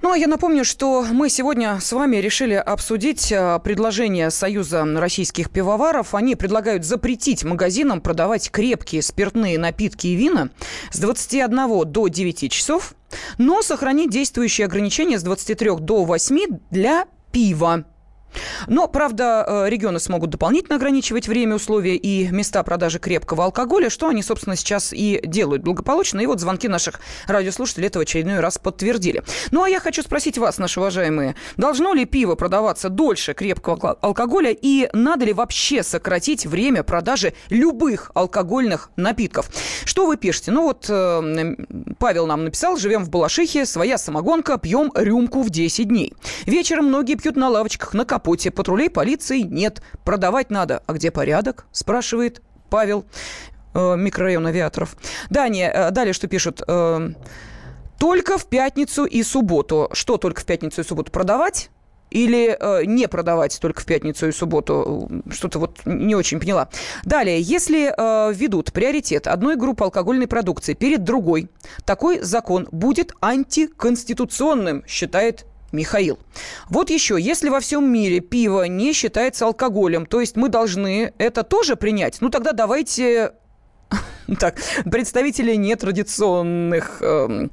Ну, 0.00 0.12
а 0.12 0.16
я 0.16 0.28
напомню, 0.28 0.64
что 0.64 1.04
мы 1.10 1.28
сегодня 1.28 1.80
с 1.80 1.92
вами 1.92 2.18
решили 2.18 2.54
обсудить 2.54 3.32
э, 3.32 3.58
предложение 3.64 4.30
Союза 4.30 4.84
российских 4.84 5.50
пивоваров. 5.50 6.14
Они 6.14 6.36
предлагают 6.36 6.84
запретить 6.84 7.42
магазинам 7.42 8.00
продавать 8.00 8.48
крепкие 8.52 9.02
спиртные 9.02 9.58
напитки 9.58 10.06
и 10.06 10.14
вина 10.14 10.50
с 10.92 11.00
21 11.00 11.90
до 11.90 12.06
9 12.06 12.52
часов, 12.52 12.94
но 13.36 13.62
сохранить 13.62 14.10
действующие 14.10 14.66
ограничения 14.66 15.18
с 15.18 15.24
23 15.24 15.78
до 15.80 16.04
8 16.04 16.58
для 16.70 17.06
пива. 17.32 17.84
Но, 18.66 18.88
правда, 18.88 19.44
э, 19.46 19.68
регионы 19.68 20.00
смогут 20.00 20.30
дополнительно 20.30 20.76
ограничивать 20.76 21.28
время, 21.28 21.56
условия 21.56 21.96
и 21.96 22.28
места 22.28 22.62
продажи 22.62 22.98
крепкого 22.98 23.44
алкоголя, 23.44 23.90
что 23.90 24.08
они, 24.08 24.22
собственно, 24.22 24.56
сейчас 24.56 24.92
и 24.92 25.20
делают 25.24 25.62
благополучно. 25.62 26.20
И 26.20 26.26
вот 26.26 26.40
звонки 26.40 26.68
наших 26.68 27.00
радиослушателей 27.26 27.88
этого 27.88 28.02
очередной 28.02 28.40
раз 28.40 28.58
подтвердили. 28.58 29.22
Ну, 29.50 29.62
а 29.62 29.68
я 29.68 29.80
хочу 29.80 30.02
спросить 30.02 30.38
вас, 30.38 30.58
наши 30.58 30.80
уважаемые, 30.80 31.34
должно 31.56 31.94
ли 31.94 32.04
пиво 32.04 32.34
продаваться 32.34 32.88
дольше 32.88 33.34
крепкого 33.34 33.98
алкоголя 34.00 34.50
и 34.50 34.88
надо 34.92 35.24
ли 35.24 35.32
вообще 35.32 35.82
сократить 35.82 36.46
время 36.46 36.82
продажи 36.82 37.34
любых 37.50 38.10
алкогольных 38.14 38.90
напитков? 38.96 39.50
Что 39.84 40.06
вы 40.06 40.16
пишете? 40.16 40.50
Ну, 40.50 40.64
вот 40.64 40.86
э, 40.88 41.56
Павел 41.98 42.26
нам 42.26 42.44
написал, 42.44 42.76
живем 42.76 43.04
в 43.04 43.10
Балашихе, 43.10 43.66
своя 43.66 43.98
самогонка, 43.98 44.58
пьем 44.58 44.90
рюмку 44.94 45.42
в 45.42 45.50
10 45.50 45.88
дней. 45.88 46.14
Вечером 46.46 46.86
многие 46.86 47.14
пьют 47.14 47.36
на 47.36 47.48
лавочках, 47.48 47.94
на 47.94 48.04
капоте. 48.04 48.23
Патрулей 48.24 48.90
полиции 48.90 49.40
нет. 49.40 49.82
Продавать 50.04 50.50
надо. 50.50 50.82
А 50.86 50.92
где 50.92 51.10
порядок? 51.10 51.66
Спрашивает 51.72 52.42
Павел, 52.70 53.04
э, 53.74 53.96
микрорайон 53.96 54.46
авиаторов. 54.46 54.96
Далее, 55.30 55.70
э, 55.72 55.90
далее 55.90 56.12
что 56.12 56.26
пишут? 56.26 56.62
Э, 56.66 57.10
только 57.98 58.38
в 58.38 58.46
пятницу 58.46 59.04
и 59.04 59.22
субботу. 59.22 59.88
Что 59.92 60.16
только 60.16 60.40
в 60.40 60.44
пятницу 60.44 60.80
и 60.80 60.84
субботу? 60.84 61.12
Продавать? 61.12 61.70
или 62.14 62.56
э, 62.58 62.84
не 62.84 63.08
продавать 63.08 63.58
только 63.60 63.82
в 63.82 63.86
пятницу 63.86 64.28
и 64.28 64.32
субботу? 64.32 65.10
Что-то 65.30 65.58
вот 65.58 65.80
не 65.84 66.14
очень 66.14 66.40
поняла. 66.40 66.68
Далее, 67.04 67.40
если 67.40 67.92
э, 67.92 68.32
ведут 68.32 68.72
приоритет 68.72 69.26
одной 69.26 69.56
группы 69.56 69.84
алкогольной 69.84 70.28
продукции 70.28 70.74
перед 70.74 71.02
другой, 71.02 71.50
такой 71.84 72.20
закон 72.20 72.68
будет 72.70 73.12
антиконституционным, 73.20 74.84
считает 74.86 75.44
Михаил. 75.74 76.18
Вот 76.68 76.90
еще, 76.90 77.20
если 77.20 77.48
во 77.48 77.60
всем 77.60 77.92
мире 77.92 78.20
пиво 78.20 78.64
не 78.64 78.92
считается 78.92 79.46
алкоголем, 79.46 80.06
то 80.06 80.20
есть 80.20 80.36
мы 80.36 80.48
должны 80.48 81.12
это 81.18 81.42
тоже 81.42 81.76
принять, 81.76 82.18
ну 82.20 82.30
тогда 82.30 82.52
давайте 82.52 83.32
так, 84.38 84.56
представители 84.90 85.54
нетрадиционных, 85.54 86.98
э, 87.00 87.48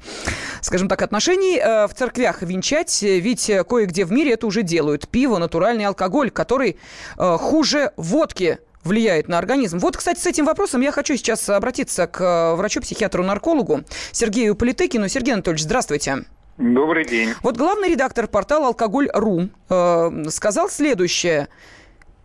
скажем 0.62 0.88
так, 0.88 1.02
отношений 1.02 1.58
э, 1.58 1.88
в 1.88 1.94
церквях 1.94 2.42
венчать, 2.42 3.02
ведь 3.02 3.52
кое-где 3.68 4.06
в 4.06 4.12
мире 4.12 4.34
это 4.34 4.48
уже 4.48 4.64
делают. 4.64 5.08
Пиво, 5.08 5.38
натуральный 5.38 5.86
алкоголь, 5.86 6.32
который 6.32 6.78
э, 7.18 7.38
хуже 7.38 7.92
водки 7.98 8.60
влияет 8.84 9.28
на 9.28 9.38
организм. 9.38 9.80
Вот, 9.80 9.98
кстати, 9.98 10.20
с 10.20 10.26
этим 10.26 10.46
вопросом 10.46 10.82
я 10.82 10.92
хочу 10.92 11.16
сейчас 11.16 11.48
обратиться 11.50 12.08
к 12.08 12.22
э, 12.22 12.56
врачу-психиатру-наркологу 12.56 13.82
Сергею 14.12 14.56
Политыкину. 14.56 15.08
Сергей 15.08 15.34
Анатольевич, 15.34 15.64
здравствуйте. 15.64 16.26
Добрый 16.58 17.06
день. 17.06 17.30
Вот 17.42 17.58
главный 17.58 17.90
редактор 17.90 18.28
портала 18.28 18.68
«Алкоголь.ру» 18.68 19.50
э, 19.70 20.12
сказал 20.30 20.70
следующее. 20.70 21.48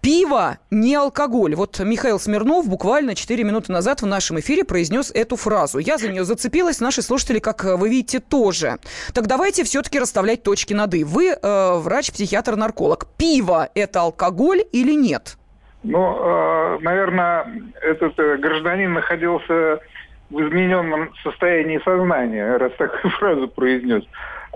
Пиво 0.00 0.58
не 0.70 0.94
алкоголь. 0.94 1.54
Вот 1.56 1.80
Михаил 1.80 2.20
Смирнов 2.20 2.68
буквально 2.68 3.14
4 3.14 3.42
минуты 3.42 3.72
назад 3.72 4.02
в 4.02 4.06
нашем 4.06 4.38
эфире 4.38 4.62
произнес 4.64 5.10
эту 5.10 5.34
фразу. 5.36 5.78
Я 5.78 5.98
за 5.98 6.08
нее 6.10 6.24
зацепилась, 6.24 6.80
наши 6.80 7.02
слушатели, 7.02 7.40
как 7.40 7.64
вы 7.64 7.88
видите, 7.88 8.20
тоже. 8.20 8.78
Так 9.14 9.26
давайте 9.26 9.64
все-таки 9.64 9.98
расставлять 9.98 10.42
точки 10.42 10.74
над 10.74 10.94
«и». 10.94 11.02
Вы 11.02 11.30
э, 11.30 11.78
врач-психиатр-нарколог. 11.78 13.08
Пиво– 13.16 13.68
это 13.74 14.02
алкоголь 14.02 14.64
или 14.70 14.92
нет? 14.92 15.38
Ну, 15.82 16.16
э, 16.18 16.78
наверное, 16.82 17.62
этот 17.80 18.18
э, 18.18 18.36
гражданин 18.38 18.92
находился 18.92 19.80
в 20.30 20.40
измененном 20.40 21.12
состоянии 21.22 21.80
сознания, 21.84 22.56
раз 22.56 22.72
такую 22.72 23.10
фразу 23.18 23.48
произнес. 23.48 24.04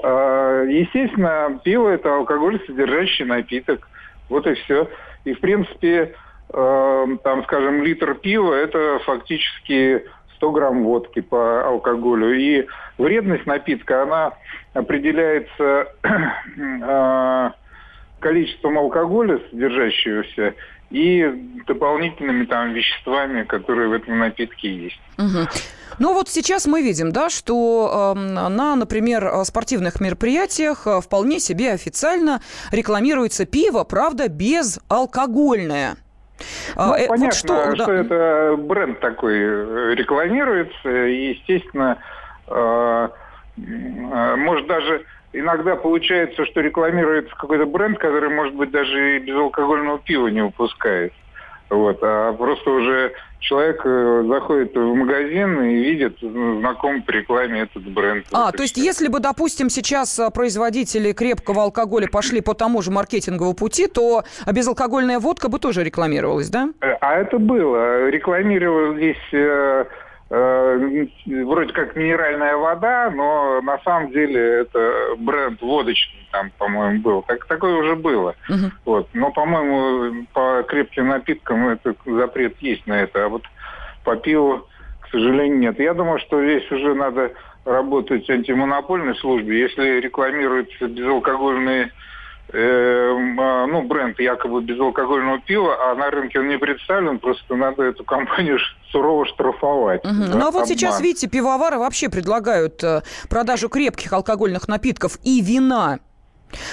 А, 0.03 0.65
естественно, 0.65 1.61
пиво– 1.63 1.89
это 1.91 2.15
алкоголь, 2.15 2.61
содержащий 2.67 3.25
напиток. 3.25 3.89
Вот 4.29 4.47
и 4.47 4.55
все. 4.55 4.89
И, 5.25 5.35
в 5.35 5.41
принципе, 5.41 6.15
а, 6.53 7.07
там, 7.23 7.45
скажем, 7.45 7.83
литр 7.83 8.15
пива– 8.15 8.55
это 8.55 8.99
фактически 9.05 10.05
100 10.37 10.51
грамм 10.53 10.85
водки 10.85 11.21
по 11.21 11.67
алкоголю. 11.67 12.33
И 12.35 12.67
вредность 12.99 13.47
напитка, 13.47 14.03
она 14.03 14.33
определяется 14.73 15.93
а, 16.83 17.53
количеством 18.21 18.79
алкоголя, 18.79 19.41
содержащегося, 19.51 20.55
и 20.91 21.25
дополнительными 21.67 22.45
там 22.45 22.73
веществами, 22.73 23.45
которые 23.45 23.89
в 23.89 23.93
этом 23.93 24.19
напитке 24.19 24.75
есть. 24.75 25.01
Угу. 25.19 25.49
Ну 25.99 26.15
вот 26.15 26.29
сейчас 26.29 26.67
мы 26.67 26.83
видим, 26.83 27.13
да, 27.13 27.31
что 27.31 28.15
э, 28.17 28.19
на, 28.19 28.75
например, 28.75 29.31
спортивных 29.45 30.01
мероприятиях 30.01 30.87
э, 30.87 31.01
вполне 31.01 31.41
себе 31.41 31.73
официально 31.73 32.41
рекламируется 32.73 33.45
пиво, 33.45 33.85
правда, 33.85 34.29
безалкогольное. 34.29 35.97
Ну, 36.77 36.95
э, 36.95 37.07
понятно, 37.07 37.27
вот 37.27 37.35
что, 37.35 37.75
что 37.75 37.87
да. 37.87 37.95
это 37.95 38.57
бренд 38.59 39.01
такой 39.01 39.37
э, 39.37 39.95
рекламируется, 39.95 41.07
и, 41.07 41.35
естественно, 41.35 41.99
э, 42.47 43.09
э, 43.59 44.37
может 44.37 44.67
даже 44.67 45.05
иногда 45.33 45.77
получается, 45.77 46.45
что 46.47 46.61
рекламируется 46.61 47.35
какой-то 47.37 47.67
бренд, 47.67 47.99
который, 47.99 48.31
может 48.31 48.55
быть, 48.55 48.71
даже 48.71 49.17
и 49.17 49.21
безалкогольного 49.21 49.99
пива 49.99 50.29
не 50.29 50.43
выпускает. 50.43 51.13
Вот, 51.69 51.99
а 52.03 52.33
просто 52.33 52.69
уже 52.71 53.13
человек 53.39 53.81
э, 53.85 54.25
заходит 54.27 54.75
в 54.75 54.95
магазин 54.95 55.63
и 55.63 55.75
видит 55.77 56.19
знакомый 56.21 57.01
по 57.03 57.13
рекламе 57.13 57.61
этот 57.61 57.85
бренд. 57.85 58.27
А, 58.33 58.51
то 58.51 58.63
есть 58.63 58.77
если 58.77 59.07
бы, 59.07 59.21
допустим, 59.21 59.71
сейчас 59.71 60.19
э, 60.19 60.31
производители 60.31 61.13
крепкого 61.13 61.63
алкоголя 61.63 62.09
пошли 62.09 62.41
по 62.41 62.55
тому 62.55 62.83
же 62.83 62.91
маркетинговому 62.91 63.55
пути, 63.55 63.87
то 63.87 64.25
безалкогольная 64.53 65.21
водка 65.21 65.49
бы 65.49 65.61
тоже 65.61 65.85
рекламировалась, 65.85 66.51
да? 66.51 66.71
Э, 66.81 66.97
а 67.01 67.19
это 67.21 67.39
было. 67.39 68.09
Рекламировались 68.09 69.17
вроде 70.31 71.73
как 71.73 71.97
минеральная 71.97 72.57
вода, 72.57 73.11
но 73.11 73.61
на 73.63 73.79
самом 73.81 74.13
деле 74.13 74.61
это 74.61 75.17
бренд 75.19 75.61
водочный 75.61 76.21
там, 76.31 76.51
по-моему, 76.57 77.01
был. 77.01 77.23
Так, 77.23 77.47
такое 77.47 77.75
уже 77.75 77.97
было. 77.97 78.37
Uh-huh. 78.49 78.71
Вот. 78.85 79.09
Но, 79.13 79.33
по-моему, 79.33 80.27
по 80.33 80.63
крепким 80.63 81.09
напиткам 81.09 81.69
это 81.69 81.97
запрет 82.07 82.57
есть 82.61 82.87
на 82.87 83.03
это. 83.03 83.25
А 83.25 83.29
вот 83.29 83.43
по 84.05 84.15
пиву, 84.15 84.69
к 85.01 85.09
сожалению, 85.11 85.59
нет. 85.59 85.81
Я 85.81 85.95
думаю, 85.95 86.21
что 86.21 86.41
здесь 86.43 86.71
уже 86.71 86.95
надо 86.95 87.33
работать 87.65 88.27
в 88.27 88.31
антимонопольной 88.31 89.17
службе. 89.17 89.61
Если 89.61 90.01
рекламируются 90.01 90.87
безалкогольные 90.87 91.87
э, 91.87 91.91
ну, 92.53 93.83
бренд 93.83 94.19
якобы 94.19 94.63
безалкогольного 94.63 95.41
пива, 95.41 95.91
а 95.91 95.95
на 95.95 96.11
рынке 96.11 96.41
он 96.41 96.49
не 96.49 96.59
представлен, 96.59 97.19
просто 97.19 97.57
надо 97.57 97.85
эту 97.85 98.05
компанию 98.05 98.59
сурово 98.91 99.27
штрафовать. 99.27 100.05
Угу. 100.05 100.39
Ну 100.39 100.47
а 100.47 100.51
вот 100.51 100.69
сейчас, 100.69 101.01
видите, 101.01 101.29
пивовары 101.29 101.79
вообще 101.79 102.09
предлагают 102.09 102.83
э, 102.83 103.03
продажу 103.29 103.69
крепких 103.69 104.13
алкогольных 104.13 104.69
напитков 104.69 105.19
и 105.23 105.41
вина 105.41 106.01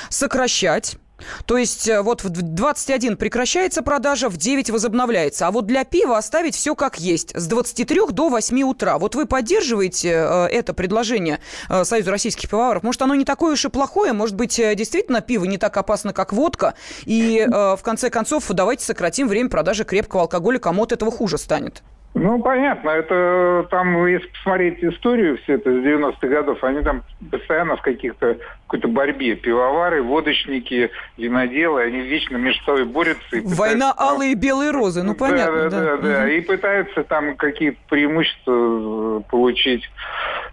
сокращать 0.09 0.97
то 1.45 1.57
есть 1.57 1.87
э, 1.87 2.01
вот 2.01 2.23
в 2.23 2.29
21 2.29 3.17
прекращается 3.17 3.81
продажа, 3.81 4.29
в 4.29 4.37
9 4.37 4.69
возобновляется. 4.69 5.47
А 5.47 5.51
вот 5.51 5.65
для 5.65 5.83
пива 5.83 6.17
оставить 6.17 6.55
все 6.55 6.75
как 6.75 6.99
есть, 6.99 7.35
с 7.35 7.47
23 7.47 8.01
до 8.11 8.29
8 8.29 8.61
утра. 8.63 8.97
Вот 8.97 9.15
вы 9.15 9.25
поддерживаете 9.25 10.09
э, 10.09 10.45
это 10.47 10.73
предложение 10.73 11.39
э, 11.69 11.83
Союза 11.83 12.11
российских 12.11 12.49
пивоваров? 12.49 12.83
Может, 12.83 13.01
оно 13.01 13.15
не 13.15 13.25
такое 13.25 13.53
уж 13.53 13.65
и 13.65 13.69
плохое? 13.69 14.13
Может 14.13 14.35
быть, 14.35 14.57
действительно 14.57 15.21
пиво 15.21 15.45
не 15.45 15.57
так 15.57 15.75
опасно, 15.77 16.13
как 16.13 16.33
водка? 16.33 16.73
И 17.05 17.45
в 17.47 17.79
конце 17.81 18.09
концов, 18.09 18.45
давайте 18.49 18.83
сократим 18.83 19.27
время 19.27 19.49
продажи 19.49 19.83
крепкого 19.83 20.23
алкоголя, 20.23 20.59
кому 20.59 20.83
от 20.83 20.91
этого 20.91 21.11
хуже 21.11 21.37
станет. 21.37 21.83
Ну, 22.13 22.39
понятно. 22.41 22.89
Это 22.89 23.67
там, 23.69 24.05
если 24.07 24.27
посмотреть 24.27 24.83
историю 24.83 25.37
все 25.43 25.53
это 25.53 25.69
с 25.71 25.85
90-х 25.85 26.27
годов, 26.27 26.63
они 26.63 26.81
там 26.81 27.03
постоянно 27.31 27.77
в 27.77 27.81
каких-то 27.81 28.37
какой-то 28.67 28.87
борьбе. 28.87 29.35
Пивовары, 29.35 30.01
водочники, 30.01 30.89
виноделы, 31.17 31.83
они 31.83 32.01
вечно 32.01 32.37
между 32.37 32.63
собой 32.63 32.85
борются. 32.85 33.23
И 33.35 33.41
пытаются, 33.41 33.61
Война 33.61 33.93
там... 33.93 34.07
алые 34.07 34.31
и 34.31 34.35
белые 34.35 34.71
розы, 34.71 35.03
ну 35.03 35.13
понятно. 35.15 35.69
Да, 35.69 35.69
да, 35.69 35.97
да. 35.97 35.97
да. 35.97 36.23
Угу. 36.23 36.31
И 36.31 36.41
пытаются 36.41 37.03
там 37.03 37.35
какие-то 37.35 37.77
преимущества 37.89 39.19
э, 39.19 39.21
получить, 39.29 39.83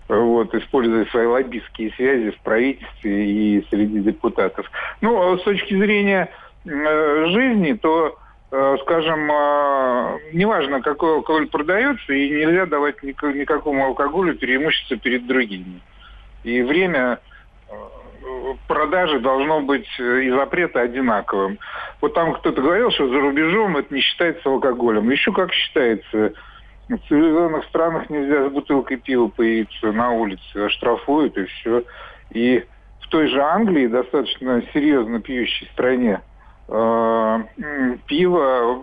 вот, 0.08 0.54
используя 0.54 1.06
свои 1.06 1.26
лоббистские 1.26 1.92
связи 1.92 2.30
в 2.30 2.38
правительстве 2.40 3.26
и 3.26 3.66
среди 3.70 4.00
депутатов. 4.00 4.70
Ну, 5.00 5.38
с 5.38 5.42
точки 5.42 5.74
зрения 5.74 6.28
э, 6.66 7.26
жизни, 7.28 7.72
то 7.72 8.18
скажем, 8.82 9.30
э, 9.30 10.18
неважно, 10.32 10.80
какой 10.80 11.14
алкоголь 11.14 11.48
продается, 11.48 12.12
и 12.12 12.30
нельзя 12.30 12.66
давать 12.66 13.02
никакому 13.02 13.86
алкоголю 13.86 14.36
преимущество 14.36 14.96
перед 14.96 15.26
другими. 15.26 15.80
И 16.44 16.62
время 16.62 17.18
э, 17.68 17.74
продажи 18.68 19.18
должно 19.18 19.60
быть 19.60 19.88
и 19.98 20.30
запрета 20.30 20.82
одинаковым. 20.82 21.58
Вот 22.00 22.14
там 22.14 22.34
кто-то 22.34 22.62
говорил, 22.62 22.92
что 22.92 23.08
за 23.08 23.20
рубежом 23.20 23.76
это 23.76 23.92
не 23.92 24.00
считается 24.00 24.48
алкоголем. 24.48 25.10
Еще 25.10 25.32
как 25.32 25.52
считается. 25.52 26.34
В 26.88 26.98
цивилизованных 27.08 27.64
странах 27.64 28.10
нельзя 28.10 28.48
с 28.48 28.52
бутылкой 28.52 28.98
пива 28.98 29.28
появиться 29.28 29.90
на 29.90 30.10
улице, 30.10 30.56
оштрафуют 30.58 31.36
и 31.38 31.44
все. 31.46 31.82
И 32.30 32.62
в 33.00 33.08
той 33.08 33.28
же 33.28 33.40
Англии, 33.40 33.86
достаточно 33.86 34.62
серьезно 34.72 35.20
пьющей 35.20 35.66
стране, 35.72 36.20
Э, 36.20 36.33
пиво 36.66 38.82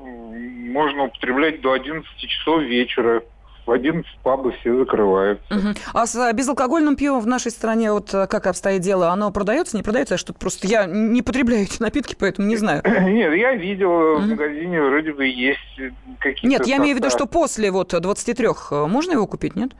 можно 0.71 1.03
употреблять 1.03 1.61
до 1.61 1.73
11 1.73 2.07
часов 2.17 2.61
вечера. 2.63 3.23
В 3.65 3.71
11 3.71 4.05
пабы 4.23 4.53
все 4.53 4.75
закрываются. 4.75 5.53
Угу. 5.53 5.67
А 5.93 6.07
с 6.07 6.15
э, 6.15 6.33
безалкогольным 6.33 6.95
пивом 6.95 7.21
в 7.21 7.27
нашей 7.27 7.51
стране 7.51 7.91
вот 7.91 8.11
э, 8.11 8.25
как 8.25 8.47
обстоит 8.47 8.81
дело? 8.81 9.09
Оно 9.09 9.29
продается, 9.29 9.77
не 9.77 9.83
продается? 9.83 10.15
Я 10.15 10.17
что-то 10.17 10.39
просто 10.39 10.65
я 10.65 10.87
не 10.87 11.21
потребляю 11.21 11.63
эти 11.63 11.79
напитки, 11.79 12.15
поэтому 12.19 12.47
не 12.47 12.55
знаю. 12.55 12.81
Нет, 12.83 13.35
я 13.35 13.53
видел 13.53 13.91
угу. 13.91 14.21
в 14.21 14.27
магазине 14.29 14.81
вроде 14.81 15.13
бы 15.13 15.27
есть 15.27 15.79
какие-то... 16.19 16.47
Нет, 16.47 16.65
я 16.65 16.77
имею 16.77 16.95
в 16.95 16.97
виду, 16.97 17.11
что 17.11 17.27
после 17.27 17.69
вот 17.69 17.89
23 17.89 18.47
можно 18.87 19.11
его 19.11 19.27
купить, 19.27 19.55
нет? 19.55 19.73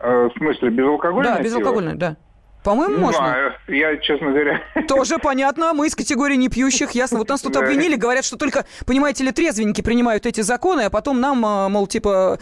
В 0.00 0.32
смысле, 0.36 0.70
безалкогольное 0.70 1.36
Да, 1.36 1.42
безалкогольное, 1.42 1.92
пиво? 1.92 2.00
да. 2.00 2.16
По-моему, 2.64 2.98
можно. 2.98 3.54
Я, 3.68 3.96
честно 3.96 4.30
говоря... 4.30 4.62
Тоже 4.88 5.18
понятно. 5.18 5.72
Мы 5.74 5.88
из 5.88 5.96
категории 5.96 6.36
не 6.36 6.48
пьющих. 6.48 6.92
Ясно. 6.92 7.18
Вот 7.18 7.28
нас 7.28 7.42
тут 7.42 7.56
обвинили. 7.56 7.96
Говорят, 7.96 8.24
что 8.24 8.36
только, 8.36 8.64
понимаете 8.86 9.24
ли, 9.24 9.32
трезвенники 9.32 9.82
принимают 9.82 10.26
эти 10.26 10.40
законы, 10.42 10.82
а 10.82 10.90
потом 10.90 11.20
нам, 11.20 11.44
а, 11.44 11.68
мол, 11.68 11.86
типа, 11.86 12.38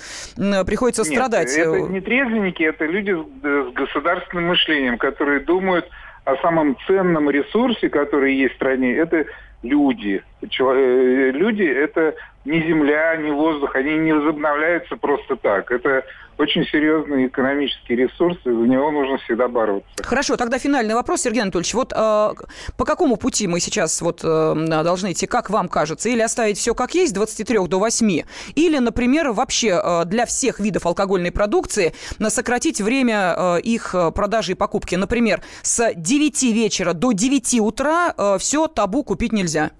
приходится 0.66 1.02
Нет, 1.02 1.12
страдать. 1.12 1.56
это 1.56 1.80
не 1.80 2.00
трезвенники, 2.00 2.62
это 2.62 2.84
люди 2.84 3.12
с 3.12 3.72
государственным 3.72 4.48
мышлением, 4.48 4.98
которые 4.98 5.40
думают 5.40 5.88
о 6.24 6.36
самом 6.36 6.76
ценном 6.86 7.30
ресурсе, 7.30 7.88
который 7.88 8.34
есть 8.34 8.52
в 8.54 8.56
стране. 8.56 8.94
Это 8.94 9.24
люди. 9.62 10.22
Э, 10.42 11.30
люди– 11.32 11.62
это 11.64 12.14
не 12.44 12.60
земля, 12.66 13.16
не 13.16 13.30
воздух, 13.30 13.74
они 13.74 13.98
не 13.98 14.12
возобновляются 14.12 14.96
просто 14.96 15.36
так. 15.36 15.70
Это 15.70 16.04
очень 16.38 16.64
серьезный 16.64 17.26
экономический 17.26 17.96
ресурс, 17.96 18.38
и 18.46 18.50
за 18.50 18.56
него 18.56 18.90
нужно 18.90 19.18
всегда 19.18 19.46
бороться. 19.46 19.90
Хорошо, 20.02 20.36
тогда 20.36 20.58
финальный 20.58 20.94
вопрос, 20.94 21.20
Сергей 21.20 21.42
Анатольевич. 21.42 21.74
Вот 21.74 21.92
э, 21.92 21.96
по 21.96 22.84
какому 22.86 23.16
пути 23.16 23.46
мы 23.46 23.60
сейчас 23.60 24.00
вот 24.00 24.20
э, 24.24 24.54
должны 24.82 25.12
идти, 25.12 25.26
как 25.26 25.50
вам 25.50 25.68
кажется? 25.68 26.08
Или 26.08 26.22
оставить 26.22 26.56
все 26.56 26.74
как 26.74 26.94
есть, 26.94 27.10
с 27.10 27.14
23 27.14 27.68
до 27.68 27.78
8? 27.78 28.22
Или, 28.54 28.78
например, 28.78 29.32
вообще 29.32 29.80
э, 29.82 30.04
для 30.06 30.24
всех 30.24 30.60
видов 30.60 30.86
алкогольной 30.86 31.30
продукции 31.30 31.92
сократить 32.28 32.80
время 32.80 33.34
э, 33.36 33.60
их 33.60 33.94
продажи 34.14 34.52
и 34.52 34.54
покупки? 34.54 34.94
Например, 34.94 35.42
с 35.60 35.92
9 35.94 36.42
вечера 36.54 36.94
до 36.94 37.12
9 37.12 37.60
утра 37.60 38.14
э, 38.16 38.38
все 38.38 38.66
табу 38.66 39.04
купить 39.04 39.32
нельзя. 39.32 39.72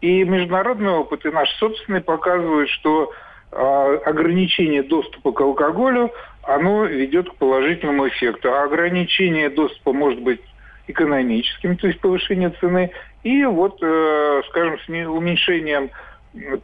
И 0.00 0.24
международный 0.24 0.90
опыт, 0.90 1.26
и 1.26 1.30
наш 1.30 1.50
собственный 1.56 2.00
показывают, 2.00 2.70
что 2.70 3.12
э, 3.52 4.00
ограничение 4.06 4.82
доступа 4.82 5.32
к 5.32 5.40
алкоголю, 5.40 6.10
оно 6.42 6.84
ведет 6.84 7.28
к 7.30 7.34
положительному 7.34 8.08
эффекту. 8.08 8.52
А 8.52 8.64
ограничение 8.64 9.50
доступа 9.50 9.92
может 9.92 10.20
быть 10.20 10.40
экономическим, 10.88 11.76
то 11.76 11.86
есть 11.86 12.00
повышение 12.00 12.50
цены, 12.60 12.90
и 13.22 13.44
вот, 13.44 13.78
э, 13.82 14.42
скажем, 14.48 14.78
с 14.80 14.88
уменьшением 14.88 15.90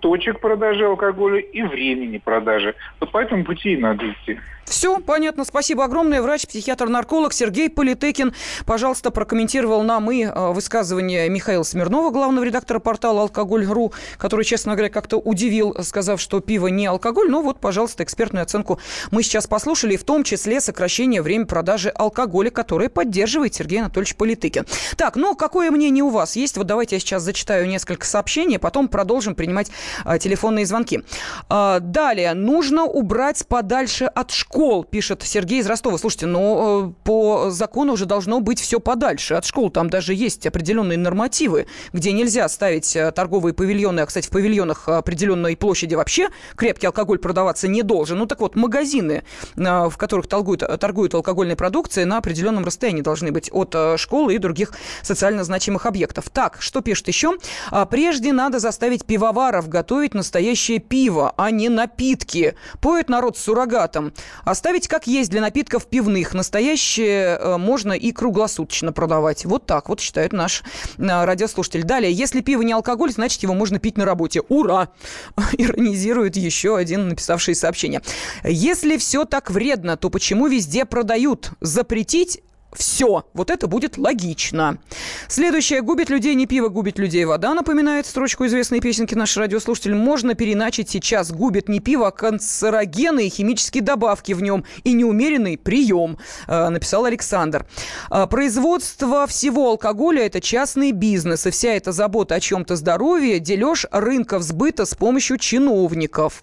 точек 0.01 0.41
продажи 0.41 0.85
алкоголя 0.85 1.41
и 1.41 1.63
времени 1.63 2.19
продажи. 2.19 2.75
Вот 3.01 3.11
по 3.13 3.19
этому 3.19 3.45
пути 3.45 3.73
и 3.73 3.77
надо 3.77 4.11
идти. 4.11 4.39
Все, 4.67 4.99
понятно. 4.99 5.45
Спасибо 5.45 5.85
огромное. 5.85 6.21
Врач, 6.21 6.47
психиатр-нарколог 6.47 7.33
Сергей 7.33 7.71
Политыкин, 7.71 8.35
пожалуйста, 8.67 9.13
прокомментировал 9.13 9.83
нам 9.85 10.11
и 10.11 10.25
э, 10.25 10.53
высказывание 10.53 11.29
Михаила 11.29 11.63
Смирнова, 11.63 12.11
главного 12.11 12.45
редактора 12.45 12.81
портала 12.81 13.23
«Алкоголь.ру», 13.23 13.93
который, 14.19 14.45
честно 14.45 14.73
говоря, 14.73 14.91
как-то 14.91 15.19
удивил, 15.19 15.77
сказав, 15.83 16.21
что 16.21 16.41
пиво 16.41 16.67
не 16.67 16.87
алкоголь. 16.87 17.31
Но 17.31 17.43
вот, 17.43 17.61
пожалуйста, 17.61 18.03
экспертную 18.03 18.43
оценку 18.43 18.81
мы 19.13 19.23
сейчас 19.23 19.47
послушали, 19.47 19.97
в 19.97 20.03
том 20.03 20.25
числе 20.25 20.61
сокращение 20.61 21.23
времени 21.23 21.47
продажи 21.47 21.91
алкоголя, 21.91 22.51
которое 22.51 22.89
поддерживает 22.89 23.55
Сергей 23.55 23.81
Анатольевич 23.81 24.17
Политыкин. 24.17 24.67
Так, 24.97 25.15
ну, 25.15 25.37
какое 25.37 25.71
мнение 25.71 26.03
у 26.03 26.11
вас 26.11 26.35
есть? 26.35 26.57
Вот 26.57 26.67
давайте 26.67 26.97
я 26.97 27.01
сейчас 27.01 27.23
зачитаю 27.23 27.69
несколько 27.69 28.05
сообщений, 28.05 28.59
потом 28.59 28.89
продолжим 28.89 29.37
принимать 29.37 29.56
принимать 29.57 29.71
а, 30.05 30.19
телефонные 30.19 30.67
звонки. 30.67 31.03
А, 31.49 31.81
далее. 31.81 32.35
Нужно 32.35 32.85
убрать 32.85 33.47
подальше 33.47 34.05
от 34.05 34.31
школ, 34.31 34.85
пишет 34.85 35.23
Сергей 35.23 35.61
из 35.61 35.67
Ростова. 35.67 35.99
Слушайте, 35.99 36.27
ну, 36.27 36.91
э, 36.91 36.93
по 37.05 37.51
закону 37.51 37.95
уже 37.95 38.07
должно 38.07 38.41
быть 38.41 38.61
все 38.61 38.81
подальше 38.81 39.35
от 39.35 39.45
школ. 39.45 39.71
Там 39.71 39.89
даже 39.89 40.15
есть 40.15 40.47
определенные 40.47 40.99
нормативы, 40.99 41.67
где 41.93 42.13
нельзя 42.13 42.49
ставить 42.49 42.95
э, 42.97 43.11
торговые 43.13 43.55
павильоны. 43.55 44.01
А, 44.01 44.07
кстати, 44.07 44.27
в 44.27 44.31
павильонах 44.31 44.89
определенной 44.89 45.57
площади 45.57 45.95
вообще 45.95 46.29
крепкий 46.57 46.87
алкоголь 46.87 47.19
продаваться 47.19 47.69
не 47.69 47.83
должен. 47.83 48.19
Ну, 48.19 48.27
так 48.27 48.41
вот, 48.41 48.57
магазины, 48.57 49.25
в 49.57 49.95
которых 49.97 50.27
торгуют, 50.27 50.61
торгуют 50.81 51.15
алкогольной 51.15 51.57
продукцией, 51.57 52.07
на 52.07 52.19
определенном 52.19 52.65
расстоянии 52.65 53.03
должны 53.03 53.33
быть 53.33 53.51
от 53.53 53.75
школы 53.99 54.35
и 54.35 54.39
других 54.39 54.73
социально 55.03 55.45
значимых 55.45 55.87
объектов. 55.87 56.29
Так, 56.31 56.57
что 56.61 56.81
пишет 56.81 57.09
еще? 57.09 57.35
Прежде 57.91 58.33
надо 58.33 58.59
заставить 58.59 59.05
пивоваров 59.47 59.69
готовить 59.69 60.15
настоящее 60.15 60.79
пиво, 60.81 61.33
а 61.37 61.51
не 61.51 61.69
напитки. 61.69 62.55
Поет 62.81 63.09
народ 63.09 63.37
с 63.39 63.43
суррогатом. 63.43 64.13
Оставить 64.45 64.89
как 64.89 65.07
есть 65.07 65.31
для 65.31 65.41
напитков 65.41 65.87
пивных. 65.87 66.35
Настоящее 66.35 67.39
э, 67.39 67.57
можно 67.57 67.93
и 67.93 68.11
круглосуточно 68.11 68.93
продавать. 68.93 69.45
Вот 69.45 69.67
так 69.67 69.89
вот 69.89 70.01
считает 70.01 70.33
наш 70.33 70.65
э, 70.99 71.25
радиослушатель. 71.25 71.85
Далее, 71.85 72.13
если 72.13 72.41
пиво 72.41 72.63
не 72.63 72.73
алкоголь, 72.73 73.13
значит 73.13 73.43
его 73.43 73.55
можно 73.55 73.79
пить 73.79 73.97
на 73.97 74.05
работе. 74.05 74.43
Ура! 74.49 74.89
Иронизирует 75.59 76.37
еще 76.37 76.77
один 76.77 77.09
написавший 77.09 77.55
сообщение. 77.55 78.03
Если 78.43 78.97
все 78.97 79.25
так 79.25 79.51
вредно, 79.51 79.97
то 79.97 80.11
почему 80.11 80.49
везде 80.49 80.85
продают? 80.85 81.51
Запретить 81.61 82.41
все. 82.77 83.25
Вот 83.35 83.51
это 83.51 83.67
будет 83.67 83.99
логично. 83.99 84.79
Следующее. 85.29 85.83
Губит 85.83 86.11
людей 86.11 86.35
не 86.35 86.47
пиво, 86.47 86.69
губит 86.69 86.99
людей 86.99 87.25
вода, 87.25 87.55
напоминает 87.55 88.07
строчку 88.07 88.47
известной 88.47 88.81
песенки 88.81 89.15
наш 89.15 89.37
радиослушатель. 89.37 89.95
Можно 89.95 90.35
переначить 90.35 90.89
сейчас. 90.89 91.33
Губит 91.33 91.69
не 91.69 91.81
пиво, 91.81 92.09
а 92.09 92.11
канцерогены 92.11 93.27
и 93.27 93.31
химические 93.31 93.83
добавки 93.83 94.33
в 94.33 94.43
нем. 94.43 94.65
И 94.85 94.93
неумеренный 94.93 95.59
прием, 95.59 96.19
э, 96.47 96.69
написал 96.69 97.05
Александр. 97.05 97.67
Э, 98.11 98.27
производство 98.27 99.27
всего 99.27 99.71
алкоголя– 99.71 100.27
это 100.27 100.41
частный 100.41 100.93
бизнес. 100.93 101.47
И 101.47 101.51
вся 101.51 101.73
эта 101.73 101.93
забота 101.93 102.35
о 102.35 102.41
чем-то 102.41 102.77
здоровье– 102.77 103.39
дележ 103.41 103.87
рынков 103.91 104.43
сбыта 104.43 104.85
с 104.85 104.95
помощью 104.95 105.39
чиновников. 105.39 106.43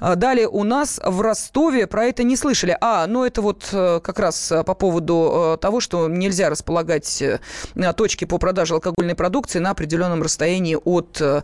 Э, 0.00 0.16
далее 0.16 0.48
у 0.48 0.64
нас 0.64 1.00
в 1.04 1.20
Ростове 1.20 1.86
про 1.86 2.06
это 2.06 2.22
не 2.22 2.36
слышали. 2.36 2.76
А, 2.80 3.06
ну 3.06 3.24
это 3.24 3.42
вот 3.42 3.64
как 3.70 4.18
раз 4.18 4.52
по 4.66 4.74
поводу 4.74 5.58
того, 5.60 5.73
что 5.80 6.08
нельзя 6.08 6.50
располагать 6.50 7.22
э, 7.22 7.40
точки 7.96 8.24
по 8.24 8.38
продаже 8.38 8.74
алкогольной 8.74 9.14
продукции 9.14 9.58
на 9.58 9.70
определенном 9.70 10.22
расстоянии 10.22 10.76
от 10.82 11.20
э, 11.20 11.42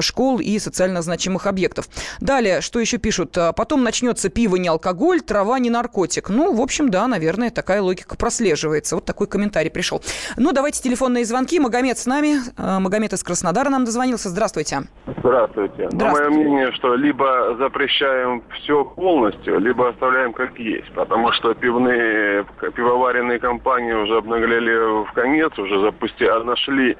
школ 0.00 0.40
и 0.40 0.58
социально 0.58 1.02
значимых 1.02 1.46
объектов. 1.46 1.88
Далее, 2.20 2.60
что 2.60 2.80
еще 2.80 2.98
пишут? 2.98 3.36
«А 3.36 3.52
потом 3.52 3.82
начнется 3.82 4.28
пиво 4.28 4.56
не 4.56 4.68
алкоголь, 4.68 5.20
трава 5.20 5.58
не 5.58 5.70
наркотик. 5.70 6.28
Ну, 6.28 6.52
в 6.54 6.60
общем, 6.60 6.90
да, 6.90 7.06
наверное, 7.06 7.50
такая 7.50 7.82
логика 7.82 8.16
прослеживается. 8.16 8.96
Вот 8.96 9.04
такой 9.04 9.26
комментарий 9.26 9.70
пришел. 9.70 10.02
Ну, 10.36 10.52
давайте 10.52 10.82
телефонные 10.82 11.24
звонки. 11.24 11.60
Магомед 11.60 11.98
с 11.98 12.06
нами. 12.06 12.36
Э, 12.56 12.78
Магомед 12.78 13.12
из 13.12 13.22
Краснодара 13.22 13.68
нам 13.68 13.84
дозвонился. 13.84 14.28
Здравствуйте. 14.28 14.82
Здравствуйте. 15.18 15.84
Ну, 15.84 15.90
Здравствуйте. 15.90 16.30
мое 16.30 16.44
мнение, 16.44 16.72
что 16.72 16.94
либо 16.94 17.56
запрещаем 17.58 18.42
все 18.54 18.84
полностью, 18.84 19.58
либо 19.58 19.88
оставляем 19.90 20.32
как 20.32 20.58
есть. 20.58 20.92
Потому 20.94 21.32
что 21.32 21.54
пивные, 21.54 22.44
пивоваренные 22.74 23.38
компании 23.38 23.67
компании 23.68 23.92
уже 23.92 24.16
обнаглели 24.16 25.04
в 25.04 25.12
конец, 25.12 25.58
уже 25.58 25.80
запустили, 25.80 26.28
а 26.28 26.42
нашли 26.42 26.96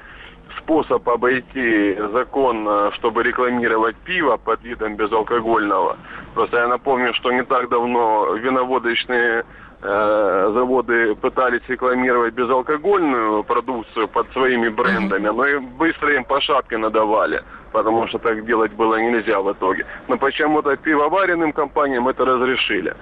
способ 0.59 1.07
обойти 1.09 1.97
закон, 2.13 2.67
э, 2.67 2.91
чтобы 2.93 3.23
рекламировать 3.23 3.95
пиво 4.05 4.37
под 4.37 4.63
видом 4.63 4.95
безалкогольного. 4.95 5.97
Просто 6.35 6.57
я 6.57 6.67
напомню, 6.67 7.13
что 7.13 7.31
не 7.31 7.43
так 7.43 7.69
давно 7.69 8.35
виноводочные 8.35 9.45
э, 9.81 10.51
заводы 10.53 11.15
пытались 11.15 11.61
рекламировать 11.67 12.33
безалкогольную 12.33 13.43
продукцию 13.43 14.07
под 14.07 14.31
своими 14.33 14.69
брендами, 14.69 15.29
но 15.29 15.45
и 15.45 15.57
быстро 15.57 16.13
им 16.13 16.23
по 16.23 16.39
шапке 16.41 16.77
надавали, 16.77 17.41
потому 17.71 18.07
что 18.07 18.19
так 18.19 18.45
делать 18.45 18.73
было 18.73 18.95
нельзя 18.95 19.39
в 19.39 19.51
итоге. 19.51 19.85
Но 20.07 20.17
почему-то 20.17 20.75
пивоваренным 20.75 21.51
компаниям 21.51 22.07
это 22.07 22.25
разрешили. 22.25 22.93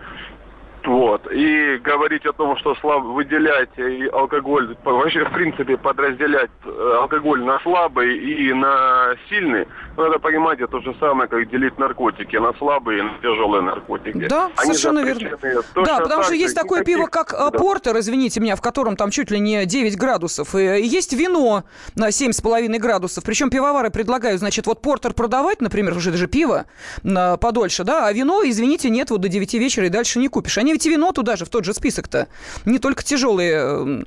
Вот. 0.88 1.30
И 1.34 1.78
говорить 1.84 2.26
о 2.26 2.32
том, 2.32 2.58
что 2.58 2.74
слаб... 2.76 3.04
выделять 3.04 3.78
и 3.78 4.08
алкоголь, 4.08 4.76
вообще, 4.86 5.26
в 5.26 5.34
принципе, 5.34 5.76
подразделять 5.76 6.50
э, 6.64 6.94
алкоголь 7.02 7.44
на 7.44 7.60
слабый 7.60 8.18
и 8.18 8.54
на 8.54 9.14
сильный, 9.28 9.68
ну, 9.98 10.04
это, 10.06 10.18
понимаете, 10.20 10.66
то 10.68 10.80
же 10.80 10.96
самое, 11.00 11.28
как 11.28 11.50
делить 11.50 11.78
наркотики 11.78 12.38
на 12.38 12.54
слабые 12.54 13.00
и 13.00 13.02
на 13.02 13.12
тяжелые 13.22 13.64
наркотики. 13.64 14.28
Да, 14.28 14.50
Они 14.56 14.74
совершенно 14.74 15.04
верно. 15.04 15.38
Да, 15.76 16.00
потому 16.00 16.24
что 16.24 16.36
есть 16.36 16.56
такое 16.56 16.80
никаких... 16.80 16.98
пиво, 16.98 17.08
как 17.08 17.34
э, 17.34 17.38
да. 17.38 17.52
портер, 17.52 17.98
извините 18.00 18.40
меня, 18.40 18.56
в 18.56 18.62
котором 18.62 18.96
там 18.96 19.10
чуть 19.10 19.30
ли 19.30 19.40
не 19.40 19.66
9 19.66 19.98
градусов. 19.98 20.56
И 20.56 20.60
есть 20.60 21.12
вино 21.12 21.66
на 21.96 22.10
7,5 22.10 22.78
градусов. 22.78 23.26
Причем 23.26 23.50
пивовары 23.50 23.90
предлагают, 23.90 24.40
значит, 24.40 24.68
вот 24.68 24.82
портер 24.82 25.14
продавать, 25.14 25.60
например, 25.60 25.98
уже 25.98 26.12
даже 26.12 26.28
пиво 26.28 26.66
на 27.04 27.36
подольше, 27.36 27.84
да, 27.84 28.06
а 28.06 28.14
вино, 28.14 28.44
извините, 28.46 28.90
нет, 28.90 29.10
вот 29.10 29.20
до 29.20 29.28
9 29.28 29.54
вечера 29.56 29.88
и 29.88 29.90
дальше 29.90 30.20
не 30.20 30.30
купишь. 30.30 30.58
Они 30.58 30.77
и 30.86 30.90
вино 30.90 31.12
туда 31.12 31.36
же, 31.36 31.46
в 31.46 31.50
тот 31.50 31.66
же 31.66 31.74
список-то. 31.74 32.28
Не 32.66 32.80
только 32.80 33.04
тяжелый 33.04 33.50
э, 33.52 34.04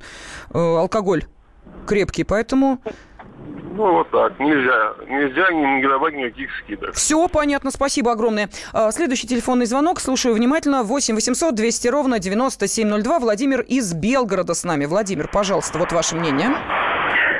э, 0.53 0.57
алкоголь 0.57 1.25
крепкий, 1.85 2.23
поэтому... 2.23 2.79
Ну, 3.73 3.93
вот 3.93 4.11
так. 4.11 4.37
Нельзя. 4.39 4.93
Нельзя 5.07 5.51
не 5.51 5.87
давать 5.87 6.13
никаких 6.13 6.49
скидок. 6.59 6.93
Все 6.93 7.27
понятно. 7.27 7.71
Спасибо 7.71 8.11
огромное. 8.11 8.49
А, 8.73 8.91
следующий 8.91 9.27
телефонный 9.27 9.65
звонок. 9.65 9.99
Слушаю 9.99 10.35
внимательно. 10.35 10.83
8 10.83 11.15
800 11.15 11.55
200 11.55 11.87
ровно 11.87 12.19
9702. 12.19 13.19
Владимир 13.19 13.61
из 13.61 13.93
Белгорода 13.93 14.53
с 14.53 14.63
нами. 14.63 14.85
Владимир, 14.85 15.29
пожалуйста, 15.29 15.79
вот 15.79 15.91
ваше 15.93 16.15
мнение. 16.15 16.49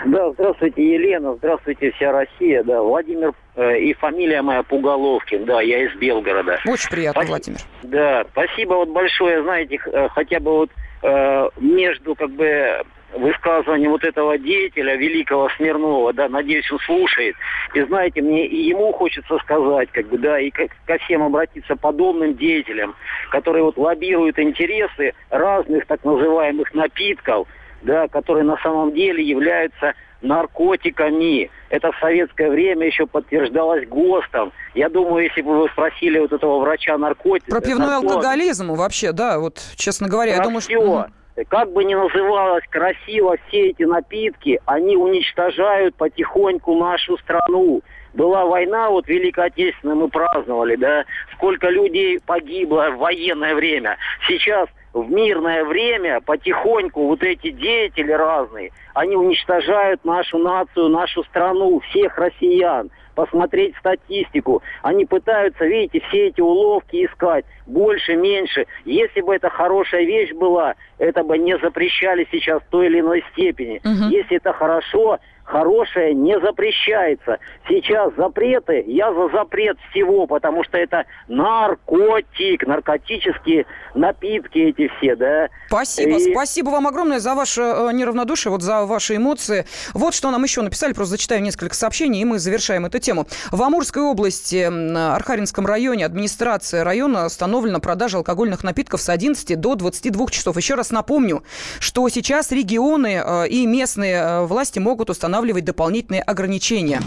Да, 0.05 0.31
здравствуйте, 0.31 0.93
Елена, 0.93 1.35
здравствуйте, 1.35 1.91
вся 1.91 2.11
Россия, 2.11 2.63
да, 2.63 2.81
Владимир 2.81 3.33
э, 3.55 3.79
и 3.79 3.93
фамилия 3.93 4.41
моя 4.41 4.63
Пуголовкин, 4.63 5.45
да, 5.45 5.61
я 5.61 5.85
из 5.85 5.95
Белгорода. 5.97 6.59
Очень 6.65 6.89
приятно, 6.89 7.21
спасибо, 7.21 7.31
Владимир. 7.31 7.59
Да, 7.83 8.25
спасибо 8.31 8.73
вот 8.73 8.89
большое, 8.89 9.43
знаете, 9.43 9.79
э, 9.85 10.07
хотя 10.09 10.39
бы 10.39 10.51
вот 10.51 10.69
э, 11.03 11.49
между 11.59 12.15
как 12.15 12.31
бы 12.31 12.83
высказыванием 13.13 13.91
вот 13.91 14.03
этого 14.03 14.37
деятеля, 14.37 14.95
великого 14.95 15.49
Смирнова, 15.57 16.13
да, 16.13 16.29
надеюсь, 16.29 16.71
он 16.71 16.79
слушает. 16.79 17.35
И 17.73 17.81
знаете, 17.81 18.21
мне 18.21 18.47
и 18.47 18.69
ему 18.69 18.91
хочется 18.93 19.37
сказать, 19.39 19.89
как 19.91 20.07
бы, 20.07 20.17
да, 20.17 20.39
и 20.39 20.49
ко, 20.49 20.67
ко 20.85 20.97
всем 20.99 21.23
обратиться 21.23 21.75
подобным 21.75 22.35
деятелям, 22.35 22.95
которые 23.29 23.63
вот 23.63 23.77
лоббируют 23.77 24.39
интересы 24.39 25.13
разных 25.29 25.85
так 25.87 26.03
называемых 26.03 26.73
напитков, 26.73 27.47
да, 27.81 28.07
которые 28.07 28.43
на 28.43 28.57
самом 28.57 28.93
деле 28.93 29.23
являются 29.23 29.93
наркотиками. 30.21 31.49
Это 31.69 31.91
в 31.91 31.99
советское 31.99 32.49
время 32.49 32.85
еще 32.85 33.07
подтверждалось 33.07 33.87
ГОСТом. 33.87 34.51
Я 34.75 34.89
думаю, 34.89 35.25
если 35.25 35.41
бы 35.41 35.57
вы 35.57 35.69
спросили 35.69 36.19
вот 36.19 36.31
этого 36.31 36.59
врача 36.59 36.97
наркотиков... 36.97 37.49
Про 37.49 37.61
пивной 37.61 37.87
наркот... 37.87 38.11
алкоголизм 38.11 38.73
вообще, 38.73 39.11
да, 39.11 39.39
вот, 39.39 39.59
честно 39.75 40.07
говоря, 40.07 40.33
Про 40.33 40.37
я 40.37 40.43
думаю, 40.43 40.61
все. 40.61 40.79
что... 40.79 41.07
Как 41.47 41.71
бы 41.71 41.85
ни 41.85 41.95
называлось 41.95 42.65
красиво 42.69 43.37
все 43.47 43.69
эти 43.69 43.83
напитки, 43.83 44.59
они 44.65 44.97
уничтожают 44.97 45.95
потихоньку 45.95 46.75
нашу 46.77 47.17
страну. 47.19 47.81
Была 48.13 48.45
война, 48.45 48.89
вот 48.89 49.07
Великая 49.07 49.45
Отечественная 49.45 49.95
мы 49.95 50.09
праздновали, 50.09 50.75
да, 50.75 51.05
сколько 51.33 51.69
людей 51.69 52.19
погибло 52.19 52.89
в 52.91 52.97
военное 52.97 53.55
время. 53.55 53.97
Сейчас 54.27 54.67
в 54.93 55.09
мирное 55.09 55.63
время 55.63 56.19
потихоньку 56.21 57.07
вот 57.07 57.23
эти 57.23 57.51
деятели 57.51 58.11
разные, 58.11 58.71
они 58.93 59.15
уничтожают 59.15 60.03
нашу 60.03 60.37
нацию, 60.37 60.89
нашу 60.89 61.23
страну, 61.23 61.79
всех 61.89 62.17
россиян. 62.17 62.89
Посмотреть 63.13 63.75
статистику. 63.75 64.63
Они 64.83 65.05
пытаются, 65.05 65.65
видите, 65.65 66.01
все 66.07 66.27
эти 66.27 66.39
уловки 66.39 67.05
искать. 67.05 67.43
Больше, 67.67 68.15
меньше. 68.15 68.67
Если 68.85 69.19
бы 69.19 69.35
это 69.35 69.49
хорошая 69.49 70.05
вещь 70.05 70.31
была, 70.31 70.75
это 70.97 71.21
бы 71.21 71.37
не 71.37 71.57
запрещали 71.57 72.25
сейчас 72.31 72.61
в 72.63 72.67
той 72.67 72.87
или 72.87 73.01
иной 73.01 73.23
степени. 73.33 73.81
Угу. 73.83 74.11
Если 74.11 74.37
это 74.37 74.53
хорошо, 74.53 75.19
хорошее 75.51 76.13
не 76.13 76.39
запрещается. 76.39 77.37
Сейчас 77.67 78.13
запреты, 78.15 78.83
я 78.87 79.13
за 79.13 79.29
запрет 79.29 79.77
всего, 79.89 80.25
потому 80.25 80.63
что 80.63 80.77
это 80.77 81.05
наркотик, 81.27 82.65
наркотические 82.65 83.65
напитки 83.93 84.57
эти 84.59 84.89
все, 84.97 85.15
да. 85.15 85.49
Спасибо, 85.67 86.17
И... 86.17 86.31
спасибо 86.31 86.69
вам 86.69 86.87
огромное 86.87 87.19
за 87.19 87.35
ваше 87.35 87.61
э, 87.61 87.91
неравнодушие, 87.91 88.51
вот 88.51 88.61
за 88.61 88.85
ваши 88.85 89.17
эмоции. 89.17 89.65
Вот 89.93 90.13
что 90.13 90.31
нам 90.31 90.43
еще 90.43 90.61
написали, 90.61 90.93
просто 90.93 91.11
зачитаю 91.11 91.41
несколько 91.41 91.75
сообщений, 91.75 92.21
и 92.21 92.25
мы 92.25 92.39
завершаем 92.39 92.85
эту 92.85 92.99
тему. 92.99 93.27
В 93.51 93.61
Амурской 93.61 94.03
области, 94.03 94.69
Архаринском 95.13 95.65
районе, 95.65 96.05
администрация 96.05 96.83
района 96.83 97.25
установлена 97.25 97.79
продажа 97.79 98.17
алкогольных 98.17 98.63
напитков 98.63 99.01
с 99.01 99.09
11 99.09 99.59
до 99.59 99.75
22 99.75 100.27
часов. 100.27 100.55
Еще 100.55 100.75
раз 100.75 100.91
напомню, 100.91 101.43
что 101.79 102.07
сейчас 102.09 102.51
регионы 102.51 103.21
э, 103.23 103.47
и 103.49 103.65
местные 103.65 104.15
э, 104.15 104.45
власти 104.45 104.79
могут 104.79 105.09
устанавливать 105.41 105.65
дополнительные 105.65 106.21
ограничения. 106.21 107.01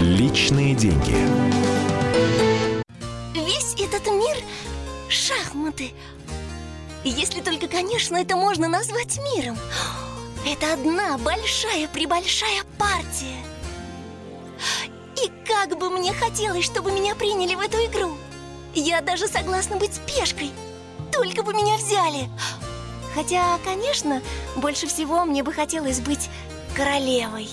Личные 0.00 0.74
деньги. 0.74 1.14
Весь 3.34 3.74
этот 3.74 4.06
мир– 4.08 4.36
шахматы. 5.08 5.92
Если 7.04 7.40
только, 7.40 7.68
конечно, 7.68 8.16
это 8.16 8.36
можно 8.36 8.68
назвать 8.68 9.20
миром. 9.36 9.56
Это 10.44 10.72
одна 10.72 11.16
большая-пребольшая 11.18 12.64
партия. 12.76 13.38
И 15.24 15.30
как 15.46 15.78
бы 15.78 15.90
мне 15.90 16.12
хотелось, 16.12 16.64
чтобы 16.64 16.90
меня 16.90 17.14
приняли 17.14 17.54
в 17.54 17.60
эту 17.60 17.76
игру. 17.86 18.16
Я 18.74 19.00
даже 19.00 19.28
согласна 19.28 19.76
быть 19.76 20.00
пешкой. 20.06 20.50
Только 21.12 21.44
бы 21.44 21.52
меня 21.52 21.76
взяли. 21.76 22.28
Хотя, 23.14 23.58
конечно, 23.64 24.22
больше 24.56 24.86
всего 24.86 25.24
мне 25.24 25.42
бы 25.42 25.52
хотелось 25.52 26.00
быть 26.00 26.30
королевой. 26.76 27.48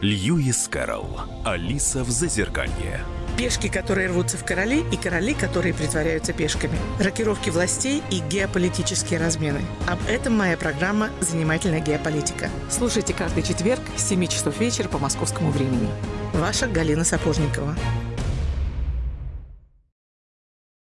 Льюис 0.00 0.68
Кэрролл. 0.68 1.20
Алиса 1.44 2.04
в 2.04 2.10
Зазеркалье. 2.10 3.04
Пешки, 3.36 3.68
которые 3.68 4.08
рвутся 4.08 4.36
в 4.36 4.44
короли, 4.44 4.84
и 4.92 4.96
короли, 4.96 5.32
которые 5.34 5.72
притворяются 5.74 6.32
пешками. 6.32 6.78
Рокировки 7.00 7.50
властей 7.50 8.02
и 8.10 8.18
геополитические 8.18 9.18
размены. 9.18 9.60
Об 9.88 9.98
этом 10.06 10.36
моя 10.36 10.56
программа 10.56 11.10
«Занимательная 11.20 11.80
геополитика». 11.80 12.50
Слушайте 12.68 13.14
каждый 13.14 13.42
четверг 13.42 13.80
с 13.96 14.08
7 14.08 14.26
часов 14.26 14.60
вечера 14.60 14.88
по 14.88 14.98
московскому 14.98 15.50
времени. 15.50 15.88
Ваша 16.34 16.66
Галина 16.66 17.04
Сапожникова. 17.04 17.74